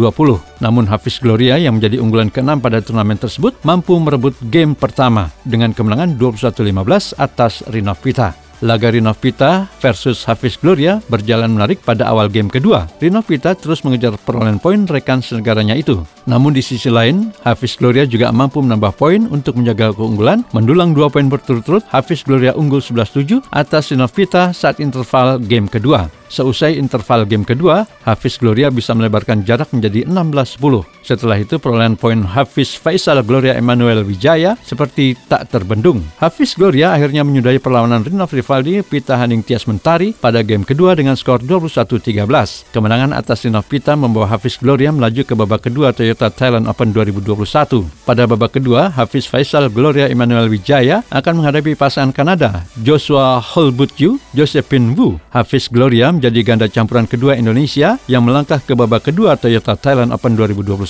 Namun 0.58 0.90
Hafiz 0.90 1.22
Gloria 1.22 1.62
yang 1.62 1.78
menjadi 1.78 2.02
unggulan 2.02 2.34
ke-6 2.34 2.50
pada 2.58 2.82
turnamen 2.82 3.22
tersebut 3.22 3.54
mampu 3.62 3.94
merebut 4.02 4.34
game 4.50 4.74
pertama 4.74 5.30
dengan 5.46 5.70
kemenangan 5.70 6.18
21-15 6.18 7.14
atas 7.14 7.62
Rinov 7.70 8.02
Pita. 8.02 8.49
Laga 8.60 8.92
Pita 9.16 9.72
versus 9.80 10.28
Hafiz 10.28 10.60
Gloria 10.60 11.00
berjalan 11.08 11.56
menarik 11.56 11.80
pada 11.80 12.12
awal 12.12 12.28
game 12.28 12.52
kedua. 12.52 12.92
Pita 13.24 13.56
terus 13.56 13.88
mengejar 13.88 14.20
perolehan 14.20 14.60
poin 14.60 14.84
rekan 14.84 15.24
senegaranya 15.24 15.80
itu. 15.80 16.04
Namun 16.28 16.52
di 16.52 16.60
sisi 16.60 16.92
lain, 16.92 17.32
Hafiz 17.48 17.80
Gloria 17.80 18.04
juga 18.04 18.36
mampu 18.36 18.60
menambah 18.60 19.00
poin 19.00 19.32
untuk 19.32 19.56
menjaga 19.56 19.96
keunggulan, 19.96 20.44
mendulang 20.52 20.92
dua 20.92 21.08
poin 21.08 21.32
berturut-turut, 21.32 21.88
Hafiz 21.88 22.28
Gloria 22.28 22.52
unggul 22.52 22.84
11-7 22.84 23.48
atas 23.48 23.96
Pita 24.12 24.52
saat 24.52 24.84
interval 24.84 25.40
game 25.40 25.72
kedua. 25.72 26.19
Seusai 26.30 26.78
interval 26.78 27.26
game 27.26 27.42
kedua, 27.42 27.90
Hafiz 28.06 28.38
Gloria 28.38 28.70
bisa 28.70 28.94
melebarkan 28.94 29.42
jarak 29.42 29.74
menjadi 29.74 30.06
16-10. 30.06 30.86
Setelah 31.02 31.42
itu 31.42 31.58
perolehan 31.58 31.98
poin 31.98 32.22
Hafiz 32.22 32.78
Faisal 32.78 33.26
Gloria 33.26 33.58
Emmanuel 33.58 34.06
Wijaya 34.06 34.54
seperti 34.62 35.18
tak 35.26 35.50
terbendung. 35.50 36.06
Hafiz 36.22 36.54
Gloria 36.54 36.94
akhirnya 36.94 37.26
menyudahi 37.26 37.58
perlawanan 37.58 38.06
Rinov 38.06 38.30
Rivaldi 38.30 38.86
Pita 38.86 39.18
Haning 39.18 39.42
Tias 39.42 39.66
Mentari 39.66 40.14
pada 40.14 40.46
game 40.46 40.62
kedua 40.62 40.94
dengan 40.94 41.18
skor 41.18 41.42
21-13. 41.42 42.70
Kemenangan 42.70 43.18
atas 43.18 43.42
Rinov 43.42 43.66
Pita 43.66 43.98
membawa 43.98 44.30
Hafiz 44.30 44.62
Gloria 44.62 44.94
melaju 44.94 45.26
ke 45.26 45.34
babak 45.34 45.66
kedua 45.66 45.98
Toyota 45.98 46.30
Thailand 46.30 46.70
Open 46.70 46.94
2021. 46.94 48.06
Pada 48.06 48.30
babak 48.30 48.54
kedua, 48.54 48.94
Hafiz 48.94 49.26
Faisal 49.26 49.66
Gloria 49.74 50.06
Emmanuel 50.06 50.46
Wijaya 50.46 51.02
akan 51.10 51.42
menghadapi 51.42 51.74
pasangan 51.74 52.14
Kanada 52.14 52.70
Joshua 52.78 53.42
Holbutyu, 53.42 54.22
Josephine 54.38 54.94
Wu. 54.94 55.18
Hafiz 55.34 55.66
Gloria 55.74 56.19
menjadi 56.20 56.44
ganda 56.44 56.68
campuran 56.68 57.08
kedua 57.08 57.40
Indonesia 57.40 57.96
yang 58.12 58.28
melangkah 58.28 58.60
ke 58.60 58.76
babak 58.76 59.08
kedua 59.08 59.40
Toyota 59.40 59.80
Thailand 59.80 60.12
Open 60.12 60.36
2021 60.36 60.84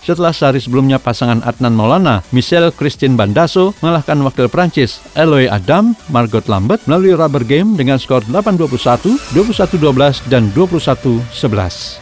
setelah 0.00 0.32
sehari 0.32 0.56
sebelumnya 0.56 0.96
pasangan 0.96 1.44
Adnan 1.44 1.76
Maulana, 1.76 2.24
Michelle 2.32 2.72
Christine 2.72 3.12
Bandaso 3.12 3.76
mengalahkan 3.84 4.16
wakil 4.24 4.48
Prancis 4.48 5.04
Eloy 5.12 5.52
Adam, 5.52 5.92
Margot 6.08 6.48
Lambert 6.48 6.80
melalui 6.88 7.12
rubber 7.12 7.44
game 7.44 7.76
dengan 7.76 8.00
skor 8.00 8.24
8-21, 8.24 9.20
21-12, 9.36 10.32
dan 10.32 10.48
21-11. 10.56 12.00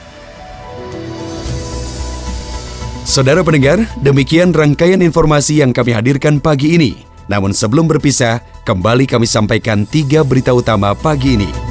Saudara 3.02 3.40
pendengar, 3.42 3.82
demikian 4.04 4.54
rangkaian 4.54 5.02
informasi 5.02 5.64
yang 5.64 5.74
kami 5.74 5.96
hadirkan 5.96 6.38
pagi 6.38 6.78
ini. 6.78 6.92
Namun 7.26 7.56
sebelum 7.56 7.88
berpisah, 7.88 8.44
kembali 8.68 9.08
kami 9.08 9.24
sampaikan 9.24 9.88
tiga 9.88 10.20
berita 10.20 10.52
utama 10.52 10.92
pagi 10.92 11.40
ini. 11.40 11.67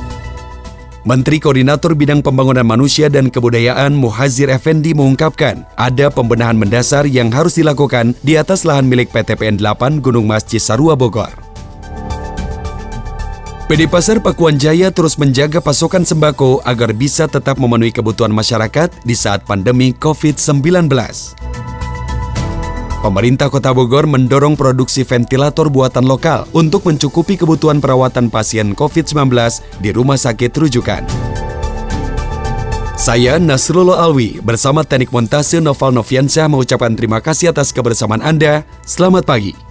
Menteri 1.08 1.40
Koordinator 1.40 1.96
Bidang 1.96 2.20
Pembangunan 2.20 2.68
Manusia 2.68 3.08
dan 3.08 3.32
Kebudayaan 3.32 3.96
Muhazir 3.96 4.52
Effendi 4.52 4.92
mengungkapkan 4.92 5.64
ada 5.80 6.12
pembenahan 6.12 6.60
mendasar 6.60 7.08
yang 7.08 7.32
harus 7.32 7.56
dilakukan 7.56 8.12
di 8.28 8.36
atas 8.36 8.68
lahan 8.68 8.92
milik 8.92 9.16
PTPN 9.16 9.56
8 9.56 10.04
Gunung 10.04 10.28
Mas 10.28 10.44
Cisarua 10.44 11.00
Bogor. 11.00 11.32
PD 13.72 13.88
Pasar 13.88 14.20
Pakuan 14.20 14.60
Jaya 14.60 14.92
terus 14.92 15.16
menjaga 15.16 15.64
pasokan 15.64 16.04
sembako 16.04 16.60
agar 16.68 16.92
bisa 16.92 17.24
tetap 17.24 17.56
memenuhi 17.56 17.96
kebutuhan 17.96 18.36
masyarakat 18.36 18.92
di 19.08 19.16
saat 19.16 19.48
pandemi 19.48 19.96
COVID-19. 19.96 20.92
Pemerintah 22.98 23.54
Kota 23.54 23.70
Bogor 23.78 24.10
mendorong 24.10 24.58
produksi 24.58 25.06
ventilator 25.06 25.70
buatan 25.70 26.10
lokal 26.10 26.50
untuk 26.58 26.90
mencukupi 26.90 27.38
kebutuhan 27.38 27.78
perawatan 27.78 28.34
pasien 28.34 28.74
COVID-19 28.74 29.30
di 29.78 29.94
rumah 29.94 30.18
sakit 30.18 30.50
rujukan. 30.50 31.06
Saya 32.98 33.38
Nasrullah 33.38 34.02
Alwi 34.02 34.42
bersama 34.42 34.82
teknik 34.82 35.14
montase 35.14 35.62
Noval 35.62 35.94
Noviansyah 35.94 36.50
mengucapkan 36.50 36.98
terima 36.98 37.22
kasih 37.22 37.54
atas 37.54 37.70
kebersamaan 37.70 38.26
Anda. 38.26 38.66
Selamat 38.82 39.30
pagi. 39.30 39.67